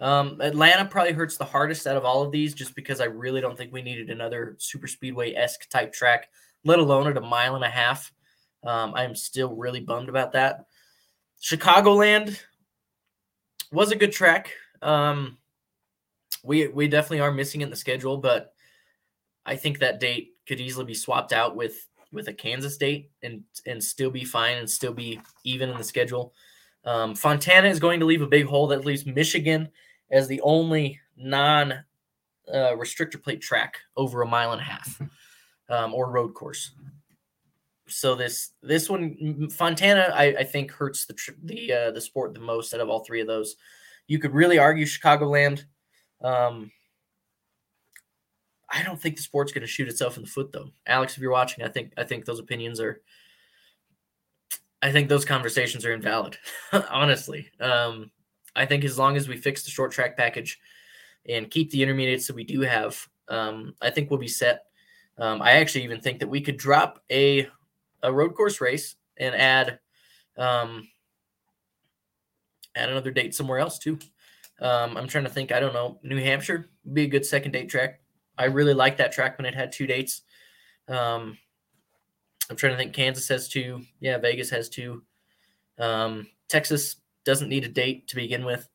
um, 0.00 0.40
Atlanta 0.40 0.86
probably 0.86 1.12
hurts 1.12 1.36
the 1.36 1.44
hardest 1.44 1.86
out 1.86 1.96
of 1.96 2.04
all 2.04 2.22
of 2.22 2.32
these 2.32 2.54
just 2.54 2.74
because 2.74 3.00
I 3.00 3.04
really 3.04 3.40
don't 3.40 3.56
think 3.56 3.72
we 3.72 3.82
needed 3.82 4.10
another 4.10 4.56
super 4.58 4.86
speedway 4.86 5.34
esque 5.34 5.68
type 5.68 5.92
track, 5.92 6.30
let 6.64 6.78
alone 6.78 7.06
at 7.06 7.16
a 7.16 7.20
mile 7.20 7.54
and 7.54 7.64
a 7.64 7.70
half. 7.70 8.12
Um, 8.64 8.92
I 8.94 9.04
am 9.04 9.14
still 9.14 9.54
really 9.54 9.80
bummed 9.80 10.08
about 10.08 10.32
that. 10.32 10.66
Chicagoland 11.40 12.38
was 13.72 13.92
a 13.92 13.96
good 13.96 14.12
track. 14.12 14.52
Um, 14.82 15.38
we 16.42 16.68
we 16.68 16.88
definitely 16.88 17.20
are 17.20 17.32
missing 17.32 17.60
it 17.60 17.64
in 17.64 17.70
the 17.70 17.76
schedule, 17.76 18.16
but 18.16 18.54
I 19.46 19.56
think 19.56 19.78
that 19.78 20.00
date 20.00 20.34
could 20.46 20.60
easily 20.60 20.84
be 20.84 20.94
swapped 20.94 21.32
out 21.32 21.56
with 21.56 21.86
with 22.12 22.28
a 22.28 22.32
Kansas 22.32 22.76
date 22.76 23.10
and 23.22 23.42
and 23.66 23.82
still 23.82 24.10
be 24.10 24.24
fine 24.24 24.58
and 24.58 24.68
still 24.68 24.92
be 24.92 25.20
even 25.44 25.68
in 25.68 25.78
the 25.78 25.84
schedule. 25.84 26.32
Um, 26.84 27.14
Fontana 27.14 27.68
is 27.68 27.78
going 27.78 28.00
to 28.00 28.06
leave 28.06 28.22
a 28.22 28.26
big 28.26 28.46
hole 28.46 28.66
that 28.68 28.84
leaves 28.84 29.04
Michigan 29.04 29.68
as 30.10 30.26
the 30.26 30.40
only 30.40 30.98
non 31.16 31.72
uh, 32.52 32.72
restrictor 32.74 33.22
plate 33.22 33.40
track 33.40 33.78
over 33.96 34.22
a 34.22 34.26
mile 34.26 34.52
and 34.52 34.60
a 34.60 34.64
half 34.64 35.00
um, 35.68 35.94
or 35.94 36.10
road 36.10 36.34
course. 36.34 36.72
so 37.86 38.14
this 38.14 38.52
this 38.62 38.88
one 38.88 39.48
Fontana 39.50 40.12
I, 40.14 40.36
I 40.38 40.44
think 40.44 40.70
hurts 40.70 41.06
the 41.06 41.16
the 41.44 41.72
uh, 41.72 41.90
the 41.90 42.00
sport 42.00 42.34
the 42.34 42.40
most 42.40 42.74
out 42.74 42.80
of 42.80 42.88
all 42.88 43.04
three 43.04 43.20
of 43.20 43.26
those. 43.26 43.56
You 44.06 44.18
could 44.18 44.34
really 44.34 44.58
argue 44.58 44.86
Chicagoland. 44.86 45.64
Um, 46.22 46.70
I 48.70 48.82
don't 48.82 49.00
think 49.00 49.16
the 49.16 49.22
sport's 49.22 49.52
going 49.52 49.62
to 49.62 49.66
shoot 49.66 49.88
itself 49.88 50.16
in 50.16 50.22
the 50.22 50.28
foot 50.28 50.52
though. 50.52 50.70
Alex, 50.86 51.14
if 51.14 51.20
you're 51.20 51.32
watching, 51.32 51.64
I 51.64 51.68
think 51.68 51.92
I 51.96 52.04
think 52.04 52.24
those 52.24 52.38
opinions 52.38 52.80
are 52.80 53.00
I 54.82 54.92
think 54.92 55.08
those 55.08 55.24
conversations 55.24 55.84
are 55.84 55.92
invalid. 55.92 56.38
honestly. 56.90 57.50
Um, 57.60 58.10
I 58.56 58.66
think 58.66 58.84
as 58.84 58.98
long 58.98 59.16
as 59.16 59.28
we 59.28 59.36
fix 59.36 59.62
the 59.62 59.70
short 59.70 59.92
track 59.92 60.16
package 60.16 60.58
and 61.28 61.50
keep 61.50 61.70
the 61.70 61.82
intermediates 61.82 62.26
that 62.26 62.36
we 62.36 62.44
do 62.44 62.60
have, 62.62 62.96
um, 63.28 63.74
I 63.80 63.90
think 63.90 64.10
we'll 64.10 64.18
be 64.18 64.28
set. 64.28 64.64
Um, 65.18 65.42
I 65.42 65.52
actually 65.52 65.84
even 65.84 66.00
think 66.00 66.20
that 66.20 66.28
we 66.28 66.40
could 66.40 66.56
drop 66.56 67.02
a 67.10 67.48
a 68.02 68.12
road 68.12 68.34
course 68.34 68.60
race 68.60 68.96
and 69.18 69.34
add 69.34 69.78
um, 70.38 70.88
add 72.74 72.88
another 72.88 73.10
date 73.10 73.34
somewhere 73.34 73.58
else 73.58 73.78
too. 73.78 73.98
Um, 74.60 74.96
I'm 74.96 75.08
trying 75.08 75.24
to 75.24 75.30
think. 75.30 75.52
I 75.52 75.60
don't 75.60 75.74
know. 75.74 75.98
New 76.02 76.18
Hampshire 76.18 76.70
would 76.84 76.94
be 76.94 77.04
a 77.04 77.08
good 77.08 77.24
second 77.24 77.52
date 77.52 77.68
track. 77.68 78.00
I 78.36 78.44
really 78.46 78.74
like 78.74 78.96
that 78.98 79.12
track 79.12 79.38
when 79.38 79.46
it 79.46 79.54
had 79.54 79.72
two 79.72 79.86
dates. 79.86 80.22
Um, 80.88 81.36
I'm 82.48 82.56
trying 82.56 82.72
to 82.72 82.78
think. 82.78 82.92
Kansas 82.92 83.28
has 83.28 83.48
two. 83.48 83.82
Yeah, 84.00 84.18
Vegas 84.18 84.50
has 84.50 84.68
two. 84.68 85.02
Um, 85.78 86.26
Texas 86.48 86.96
doesn't 87.24 87.48
need 87.48 87.64
a 87.64 87.68
date 87.68 88.08
to 88.08 88.16
begin 88.16 88.44
with. 88.44 88.68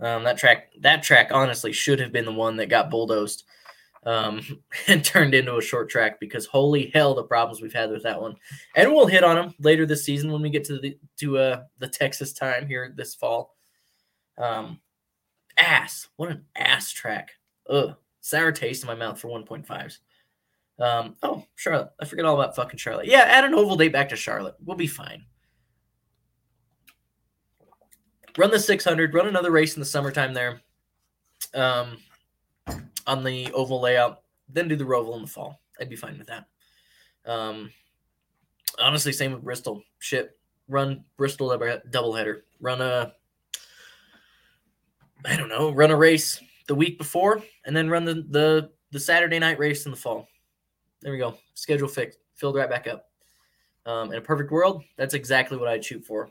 Um, 0.00 0.24
that 0.24 0.38
track, 0.38 0.72
that 0.80 1.02
track, 1.02 1.30
honestly, 1.32 1.72
should 1.72 2.00
have 2.00 2.12
been 2.12 2.24
the 2.24 2.32
one 2.32 2.56
that 2.56 2.66
got 2.66 2.90
bulldozed 2.90 3.44
um, 4.04 4.40
and 4.88 5.04
turned 5.04 5.34
into 5.34 5.56
a 5.56 5.62
short 5.62 5.88
track 5.88 6.20
because 6.20 6.46
holy 6.46 6.90
hell, 6.94 7.14
the 7.14 7.22
problems 7.22 7.60
we've 7.60 7.72
had 7.72 7.90
with 7.90 8.02
that 8.02 8.20
one. 8.20 8.36
And 8.76 8.92
we'll 8.92 9.06
hit 9.06 9.24
on 9.24 9.36
them 9.36 9.54
later 9.58 9.86
this 9.86 10.04
season 10.04 10.30
when 10.32 10.42
we 10.42 10.50
get 10.50 10.64
to 10.64 10.78
the 10.78 10.98
to 11.18 11.38
uh, 11.38 11.62
the 11.78 11.88
Texas 11.88 12.32
time 12.32 12.66
here 12.66 12.92
this 12.96 13.14
fall. 13.14 13.56
Um, 14.38 14.80
ass, 15.62 16.08
what 16.16 16.30
an 16.30 16.44
ass 16.56 16.90
track. 16.90 17.30
Ugh, 17.68 17.94
sour 18.20 18.52
taste 18.52 18.82
in 18.82 18.86
my 18.88 18.94
mouth 18.94 19.20
for 19.20 19.28
1.5s. 19.28 19.98
Um, 20.78 21.16
oh, 21.22 21.44
Charlotte. 21.54 21.90
I 22.00 22.04
forget 22.04 22.24
all 22.24 22.40
about 22.40 22.56
fucking 22.56 22.78
Charlotte. 22.78 23.06
Yeah, 23.06 23.20
add 23.20 23.44
an 23.44 23.54
oval 23.54 23.76
date 23.76 23.92
back 23.92 24.08
to 24.08 24.16
Charlotte. 24.16 24.56
We'll 24.64 24.76
be 24.76 24.86
fine. 24.86 25.24
Run 28.36 28.50
the 28.50 28.58
600. 28.58 29.14
Run 29.14 29.28
another 29.28 29.50
race 29.50 29.76
in 29.76 29.80
the 29.80 29.86
summertime 29.86 30.34
there. 30.34 30.60
Um, 31.54 31.98
on 33.06 33.24
the 33.24 33.52
oval 33.52 33.80
layout. 33.80 34.22
Then 34.48 34.68
do 34.68 34.76
the 34.76 34.84
Roval 34.84 35.16
in 35.16 35.22
the 35.22 35.28
fall. 35.28 35.60
I'd 35.80 35.88
be 35.88 35.96
fine 35.96 36.18
with 36.18 36.28
that. 36.28 36.46
Um, 37.24 37.70
honestly, 38.78 39.12
same 39.12 39.32
with 39.32 39.42
Bristol. 39.42 39.82
Shit, 39.98 40.36
run 40.68 41.04
Bristol 41.16 41.48
doubleheader. 41.48 42.40
Run 42.60 42.80
a, 42.80 43.12
I 45.24 45.36
don't 45.36 45.48
know, 45.48 45.70
run 45.70 45.90
a 45.90 45.96
race 45.96 46.40
the 46.68 46.74
week 46.74 46.98
before, 46.98 47.42
and 47.64 47.76
then 47.76 47.90
run 47.90 48.04
the 48.04 48.26
the 48.30 48.70
the 48.90 49.00
Saturday 49.00 49.38
night 49.38 49.58
race 49.58 49.84
in 49.84 49.90
the 49.90 49.96
fall. 49.96 50.28
There 51.00 51.12
we 51.12 51.18
go. 51.18 51.36
Schedule 51.54 51.88
fixed. 51.88 52.18
Filled 52.34 52.56
right 52.56 52.70
back 52.70 52.86
up. 52.86 53.08
Um, 53.84 54.12
in 54.12 54.18
a 54.18 54.22
perfect 54.22 54.50
world, 54.50 54.84
that's 54.96 55.14
exactly 55.14 55.58
what 55.58 55.68
I'd 55.68 55.84
shoot 55.84 56.04
for. 56.04 56.30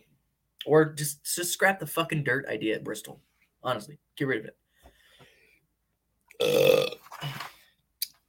Or 0.66 0.86
just 0.86 1.24
just 1.36 1.54
scrap 1.54 1.80
the 1.80 1.88
fucking 1.88 2.24
dirt 2.24 2.48
idea 2.48 2.76
at 2.76 2.84
Bristol. 2.84 3.20
Honestly, 3.64 4.00
get 4.16 4.28
rid 4.28 4.40
of 4.40 4.46
it. 4.46 4.58
Uh, 6.40 6.96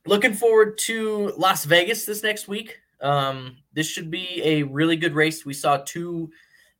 looking 0.06 0.34
forward 0.34 0.76
to 0.78 1.32
Las 1.36 1.64
Vegas 1.64 2.04
this 2.04 2.22
next 2.22 2.48
week. 2.48 2.78
Um, 3.00 3.56
this 3.72 3.86
should 3.86 4.10
be 4.10 4.40
a 4.44 4.62
really 4.62 4.96
good 4.96 5.14
race. 5.14 5.44
We 5.44 5.54
saw 5.54 5.78
two 5.78 6.30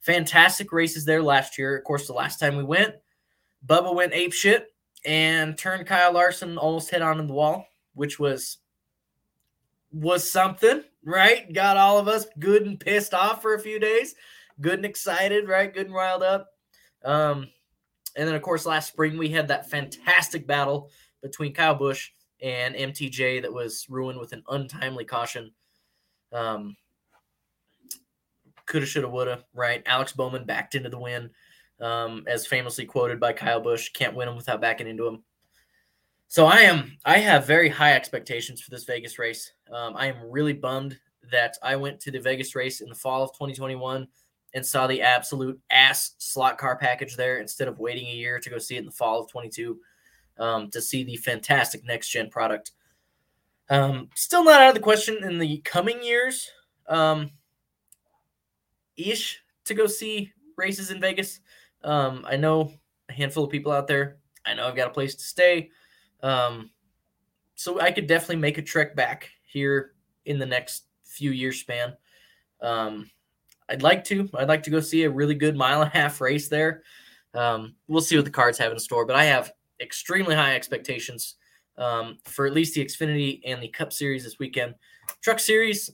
fantastic 0.00 0.72
races 0.72 1.04
there 1.04 1.22
last 1.22 1.58
year. 1.58 1.76
Of 1.76 1.84
course, 1.84 2.06
the 2.06 2.12
last 2.12 2.38
time 2.38 2.56
we 2.56 2.64
went, 2.64 2.94
Bubba 3.66 3.94
went 3.94 4.12
ape 4.12 4.32
shit 4.32 4.68
and 5.04 5.56
turned 5.56 5.86
Kyle 5.86 6.12
Larson 6.12 6.58
almost 6.58 6.90
head 6.90 7.02
on 7.02 7.20
in 7.20 7.26
the 7.26 7.34
wall, 7.34 7.66
which 7.94 8.18
was 8.18 8.58
was 9.92 10.30
something, 10.30 10.82
right? 11.04 11.52
Got 11.52 11.76
all 11.76 11.98
of 11.98 12.08
us 12.08 12.26
good 12.38 12.66
and 12.66 12.80
pissed 12.80 13.12
off 13.12 13.42
for 13.42 13.54
a 13.54 13.60
few 13.60 13.78
days, 13.78 14.14
good 14.60 14.74
and 14.74 14.86
excited, 14.86 15.48
right? 15.48 15.72
Good 15.72 15.86
and 15.86 15.94
riled 15.94 16.22
up. 16.22 16.48
Um, 17.04 17.48
and 18.16 18.28
then, 18.28 18.34
of 18.34 18.42
course, 18.42 18.66
last 18.66 18.88
spring 18.88 19.18
we 19.18 19.28
had 19.28 19.48
that 19.48 19.70
fantastic 19.70 20.46
battle 20.46 20.90
between 21.22 21.52
Kyle 21.52 21.74
Busch 21.74 22.10
and 22.40 22.74
MTJ 22.74 23.42
that 23.42 23.52
was 23.52 23.86
ruined 23.88 24.18
with 24.18 24.32
an 24.32 24.42
untimely 24.48 25.04
caution. 25.04 25.52
Um, 26.32 26.76
coulda, 28.66 28.86
shoulda, 28.86 29.08
woulda, 29.08 29.44
right? 29.54 29.82
Alex 29.86 30.12
Bowman 30.12 30.44
backed 30.44 30.74
into 30.74 30.88
the 30.88 30.98
win, 30.98 31.30
um, 31.82 32.24
as 32.26 32.46
famously 32.46 32.86
quoted 32.86 33.20
by 33.20 33.32
Kyle 33.32 33.60
Busch. 33.60 33.90
Can't 33.92 34.14
win 34.14 34.26
them 34.26 34.36
without 34.36 34.60
backing 34.60 34.86
into 34.86 35.04
them. 35.04 35.22
So 36.28 36.46
I 36.46 36.60
am 36.60 36.96
I 37.04 37.18
have 37.18 37.46
very 37.46 37.68
high 37.68 37.92
expectations 37.92 38.62
for 38.62 38.70
this 38.70 38.84
Vegas 38.84 39.18
race. 39.18 39.52
Um, 39.70 39.94
I 39.96 40.06
am 40.06 40.30
really 40.30 40.54
bummed 40.54 40.98
that 41.30 41.56
I 41.62 41.76
went 41.76 42.00
to 42.00 42.10
the 42.10 42.20
Vegas 42.20 42.54
race 42.54 42.80
in 42.80 42.88
the 42.88 42.94
fall 42.94 43.22
of 43.22 43.32
2021 43.32 44.08
and 44.54 44.64
saw 44.64 44.86
the 44.86 45.02
absolute 45.02 45.60
ass 45.70 46.14
slot 46.18 46.58
car 46.58 46.76
package 46.76 47.16
there 47.16 47.38
instead 47.38 47.68
of 47.68 47.78
waiting 47.78 48.06
a 48.06 48.14
year 48.14 48.38
to 48.38 48.50
go 48.50 48.58
see 48.58 48.76
it 48.76 48.80
in 48.80 48.86
the 48.86 48.92
fall 48.92 49.20
of 49.20 49.30
22 49.30 49.78
um, 50.38 50.70
to 50.70 50.80
see 50.80 51.04
the 51.04 51.16
fantastic 51.16 51.84
next 51.84 52.08
gen 52.08 52.30
product. 52.30 52.72
Um, 53.70 54.08
still 54.14 54.44
not 54.44 54.60
out 54.60 54.68
of 54.68 54.74
the 54.74 54.80
question 54.80 55.22
in 55.22 55.38
the 55.38 55.58
coming 55.58 56.02
years, 56.02 56.50
um, 56.88 57.30
ish, 58.96 59.40
to 59.64 59.74
go 59.74 59.86
see 59.86 60.32
races 60.56 60.90
in 60.90 61.00
Vegas. 61.00 61.40
Um, 61.84 62.24
I 62.28 62.36
know 62.36 62.72
a 63.08 63.12
handful 63.12 63.44
of 63.44 63.50
people 63.50 63.72
out 63.72 63.86
there. 63.86 64.18
I 64.44 64.54
know 64.54 64.66
I've 64.66 64.76
got 64.76 64.88
a 64.88 64.94
place 64.94 65.14
to 65.14 65.24
stay. 65.24 65.70
Um, 66.22 66.70
so 67.54 67.80
I 67.80 67.92
could 67.92 68.06
definitely 68.06 68.36
make 68.36 68.58
a 68.58 68.62
trek 68.62 68.96
back 68.96 69.30
here 69.44 69.92
in 70.24 70.38
the 70.38 70.46
next 70.46 70.84
few 71.04 71.30
years 71.30 71.60
span. 71.60 71.94
Um, 72.60 73.10
I'd 73.68 73.82
like 73.82 74.04
to. 74.04 74.28
I'd 74.34 74.48
like 74.48 74.62
to 74.64 74.70
go 74.70 74.80
see 74.80 75.04
a 75.04 75.10
really 75.10 75.34
good 75.34 75.56
mile 75.56 75.82
and 75.82 75.90
a 75.90 75.96
half 75.96 76.20
race 76.20 76.48
there. 76.48 76.82
Um, 77.34 77.74
we'll 77.88 78.02
see 78.02 78.16
what 78.16 78.24
the 78.24 78.30
cards 78.30 78.58
have 78.58 78.72
in 78.72 78.78
store, 78.78 79.06
but 79.06 79.16
I 79.16 79.24
have 79.24 79.52
extremely 79.80 80.34
high 80.34 80.54
expectations 80.54 81.36
um, 81.78 82.18
for 82.24 82.46
at 82.46 82.52
least 82.52 82.74
the 82.74 82.84
Xfinity 82.84 83.40
and 83.44 83.62
the 83.62 83.68
Cup 83.68 83.92
Series 83.92 84.24
this 84.24 84.38
weekend. 84.38 84.74
Truck 85.22 85.38
Series 85.38 85.90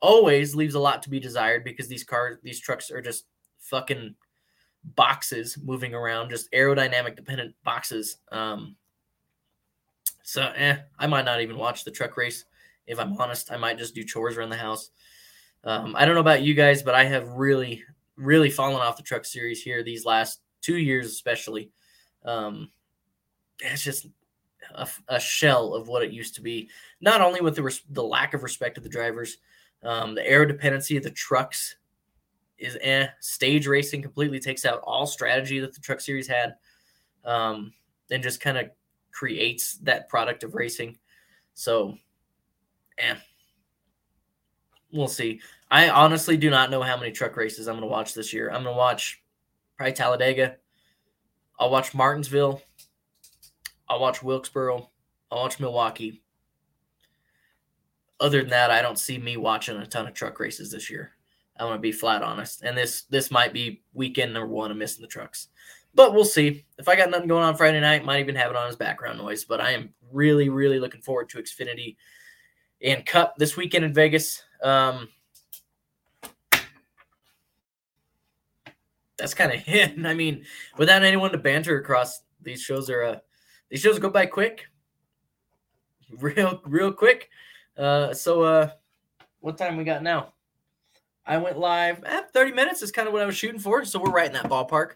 always 0.00 0.54
leaves 0.54 0.74
a 0.74 0.80
lot 0.80 1.02
to 1.02 1.10
be 1.10 1.18
desired 1.18 1.64
because 1.64 1.88
these 1.88 2.04
cars, 2.04 2.38
these 2.42 2.60
trucks 2.60 2.90
are 2.90 3.00
just 3.00 3.24
fucking 3.58 4.14
boxes 4.94 5.58
moving 5.62 5.94
around, 5.94 6.30
just 6.30 6.50
aerodynamic 6.52 7.16
dependent 7.16 7.54
boxes. 7.64 8.18
Um, 8.30 8.76
so, 10.22 10.52
eh, 10.54 10.76
I 10.98 11.06
might 11.06 11.24
not 11.24 11.40
even 11.40 11.56
watch 11.56 11.84
the 11.84 11.90
truck 11.90 12.16
race. 12.16 12.44
If 12.86 13.00
I'm 13.00 13.16
honest, 13.20 13.50
I 13.50 13.56
might 13.56 13.78
just 13.78 13.94
do 13.94 14.04
chores 14.04 14.36
around 14.36 14.50
the 14.50 14.56
house. 14.56 14.90
Um, 15.64 15.96
I 15.96 16.04
don't 16.04 16.14
know 16.14 16.20
about 16.20 16.42
you 16.42 16.54
guys, 16.54 16.82
but 16.82 16.94
I 16.94 17.04
have 17.04 17.28
really, 17.30 17.82
really 18.16 18.50
fallen 18.50 18.80
off 18.80 18.96
the 18.96 19.02
truck 19.02 19.24
series 19.24 19.62
here 19.62 19.82
these 19.82 20.04
last 20.04 20.40
two 20.60 20.76
years, 20.76 21.06
especially. 21.06 21.70
Um, 22.24 22.70
it's 23.60 23.82
just 23.82 24.06
a, 24.74 24.88
a, 25.08 25.18
shell 25.18 25.74
of 25.74 25.88
what 25.88 26.02
it 26.02 26.12
used 26.12 26.34
to 26.36 26.42
be. 26.42 26.68
Not 27.00 27.20
only 27.20 27.40
with 27.40 27.56
the 27.56 27.62
res- 27.62 27.82
the 27.90 28.02
lack 28.02 28.34
of 28.34 28.42
respect 28.42 28.76
of 28.76 28.84
the 28.84 28.88
drivers, 28.90 29.38
um, 29.82 30.14
the 30.14 30.26
aero 30.26 30.46
dependency 30.46 30.96
of 30.96 31.02
the 31.02 31.10
trucks 31.10 31.76
is 32.58 32.78
eh. 32.80 33.08
Stage 33.20 33.66
racing 33.66 34.02
completely 34.02 34.40
takes 34.40 34.64
out 34.64 34.80
all 34.84 35.06
strategy 35.06 35.60
that 35.60 35.74
the 35.74 35.80
truck 35.80 36.00
series 36.00 36.28
had, 36.28 36.54
um, 37.24 37.72
and 38.10 38.22
just 38.22 38.40
kind 38.40 38.58
of 38.58 38.70
creates 39.12 39.74
that 39.78 40.08
product 40.08 40.44
of 40.44 40.54
racing. 40.54 40.98
So, 41.54 41.96
eh. 42.98 43.16
we'll 44.92 45.08
see. 45.08 45.40
I 45.70 45.88
honestly 45.88 46.36
do 46.36 46.50
not 46.50 46.70
know 46.70 46.82
how 46.82 46.96
many 46.96 47.12
truck 47.12 47.36
races 47.36 47.66
I'm 47.66 47.74
going 47.74 47.82
to 47.82 47.88
watch 47.88 48.14
this 48.14 48.32
year. 48.32 48.48
I'm 48.48 48.62
going 48.62 48.74
to 48.74 48.78
watch 48.78 49.22
probably 49.76 49.92
Talladega. 49.92 50.56
I'll 51.58 51.70
watch 51.70 51.94
Martinsville. 51.94 52.62
I'll 53.88 54.00
watch 54.00 54.22
Wilkesboro. 54.22 54.90
I'll 55.30 55.38
watch 55.38 55.58
Milwaukee. 55.58 56.22
Other 58.20 58.40
than 58.40 58.50
that, 58.50 58.70
I 58.70 58.82
don't 58.82 58.98
see 58.98 59.18
me 59.18 59.36
watching 59.36 59.76
a 59.76 59.86
ton 59.86 60.06
of 60.06 60.14
truck 60.14 60.38
races 60.40 60.70
this 60.70 60.88
year. 60.88 61.12
I'm 61.58 61.68
gonna 61.68 61.78
be 61.78 61.92
flat 61.92 62.22
honest, 62.22 62.62
and 62.62 62.76
this 62.76 63.02
this 63.02 63.30
might 63.30 63.52
be 63.52 63.82
weekend 63.94 64.32
number 64.32 64.48
one 64.48 64.70
of 64.70 64.76
missing 64.76 65.02
the 65.02 65.08
trucks. 65.08 65.48
But 65.94 66.12
we'll 66.12 66.24
see. 66.24 66.66
If 66.78 66.88
I 66.88 66.96
got 66.96 67.10
nothing 67.10 67.28
going 67.28 67.42
on 67.42 67.56
Friday 67.56 67.80
night, 67.80 68.04
might 68.04 68.20
even 68.20 68.36
have 68.36 68.50
it 68.50 68.56
on 68.56 68.68
as 68.68 68.76
background 68.76 69.18
noise. 69.18 69.44
But 69.44 69.62
I 69.62 69.70
am 69.70 69.94
really, 70.12 70.50
really 70.50 70.78
looking 70.78 71.00
forward 71.00 71.30
to 71.30 71.38
Xfinity 71.38 71.96
and 72.82 73.04
Cup 73.06 73.36
this 73.38 73.56
weekend 73.56 73.86
in 73.86 73.94
Vegas. 73.94 74.42
Um, 74.62 75.08
that's 79.16 79.34
kind 79.34 79.52
of 79.52 79.62
it. 79.66 79.94
I 80.04 80.14
mean, 80.14 80.44
without 80.76 81.02
anyone 81.02 81.32
to 81.32 81.38
banter 81.38 81.78
across, 81.78 82.20
these 82.42 82.60
shows 82.60 82.90
are 82.90 83.02
uh, 83.02 83.18
these 83.70 83.80
shows 83.80 83.98
go 83.98 84.10
by 84.10 84.26
quick, 84.26 84.66
real, 86.18 86.60
real 86.66 86.92
quick. 86.92 87.30
Uh, 87.76 88.12
so, 88.12 88.42
uh, 88.42 88.70
what 89.40 89.58
time 89.58 89.76
we 89.76 89.84
got 89.84 90.02
now? 90.02 90.32
I 91.26 91.38
went 91.38 91.58
live. 91.58 92.02
Eh, 92.04 92.22
30 92.32 92.52
minutes 92.52 92.82
is 92.82 92.92
kind 92.92 93.08
of 93.08 93.12
what 93.12 93.22
I 93.22 93.26
was 93.26 93.36
shooting 93.36 93.58
for, 93.58 93.84
so 93.84 93.98
we're 93.98 94.12
right 94.12 94.26
in 94.26 94.32
that 94.34 94.48
ballpark. 94.48 94.92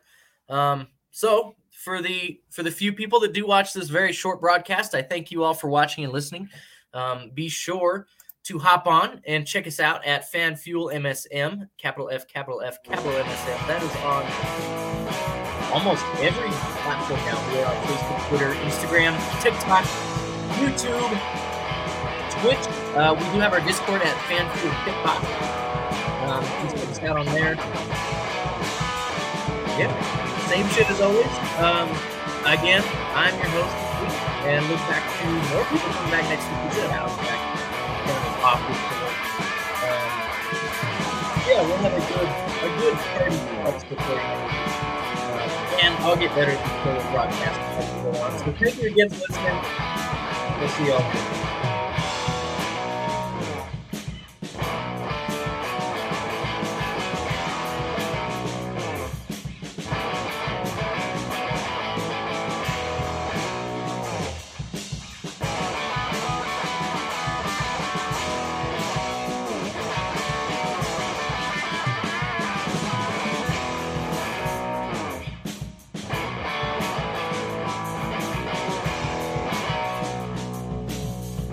Um, 0.48 0.86
so 1.10 1.56
for 1.70 2.00
the 2.00 2.40
for 2.50 2.62
the 2.62 2.70
few 2.70 2.92
people 2.92 3.20
that 3.20 3.32
do 3.32 3.46
watch 3.46 3.72
this 3.72 3.88
very 3.88 4.12
short 4.12 4.40
broadcast, 4.40 4.94
I 4.94 5.02
thank 5.02 5.30
you 5.30 5.42
all 5.42 5.54
for 5.54 5.68
watching 5.68 6.04
and 6.04 6.12
listening. 6.12 6.48
Um, 6.94 7.30
be 7.34 7.48
sure 7.48 8.06
to 8.44 8.58
hop 8.58 8.86
on 8.86 9.20
and 9.26 9.46
check 9.46 9.66
us 9.66 9.80
out 9.80 10.04
at 10.06 10.30
Fan 10.30 10.56
Fuel 10.56 10.90
MSM, 10.92 11.68
capital 11.78 12.10
F, 12.10 12.26
capital 12.28 12.60
F, 12.62 12.82
capital 12.82 13.12
MSM. 13.12 13.66
That 13.66 13.82
is 13.82 13.96
on 14.04 15.72
almost 15.72 16.04
every 16.20 16.50
platform 16.82 17.20
now. 17.20 17.52
We 17.52 17.60
are 17.60 17.66
on 17.66 17.76
Facebook, 17.86 18.28
Twitter, 18.28 18.52
Instagram, 18.66 19.14
TikTok, 19.42 19.84
YouTube, 20.58 21.10
Twitch. 22.40 22.96
Uh, 22.96 23.14
we 23.14 23.24
do 23.32 23.40
have 23.40 23.52
our 23.52 23.60
Discord 23.60 24.02
at 24.02 24.16
Fan 24.26 24.48
Fuel. 24.58 25.69
Um, 26.20 26.44
us 26.44 26.98
out 27.00 27.16
on 27.16 27.26
there. 27.26 27.54
Yeah, 29.80 29.88
same 30.48 30.68
shit 30.68 30.90
as 30.90 31.00
always. 31.00 31.24
Um, 31.56 31.88
again, 32.44 32.84
I'm 33.16 33.32
your 33.40 33.48
host 33.56 33.72
this 33.72 34.12
week, 34.12 34.20
and 34.44 34.68
look 34.68 34.80
back 34.84 35.00
to 35.00 35.26
more 35.54 35.64
people 35.64 35.88
coming 35.88 36.10
back 36.12 36.28
next 36.28 36.44
week. 36.44 36.60
We 36.60 36.70
should 36.76 36.90
have 36.90 37.08
back 37.24 37.40
off 38.44 38.60
week 38.68 38.76
for 38.76 38.96
work. 39.00 39.16
Um, 39.88 40.08
yeah, 41.48 41.60
we'll 41.64 41.80
have 41.80 41.96
a 41.96 42.04
good 42.12 42.28
a 42.60 42.68
good 42.80 42.96
30 43.16 43.36
minutes 43.56 43.84
before 43.84 44.20
uh, 44.20 45.80
and 45.82 45.94
I'll 46.04 46.16
get 46.16 46.34
better 46.34 46.52
at 46.52 46.84
the 46.84 47.10
broadcast 47.12 47.60
as 47.80 47.88
we 47.94 48.12
go 48.12 48.18
on. 48.20 48.38
So 48.38 48.52
thank 48.60 48.82
you 48.82 48.88
again 48.90 49.08
for 49.08 49.20
listening. 49.24 49.58
We'll 50.60 50.68
see 50.68 50.86
y'all. 50.86 51.39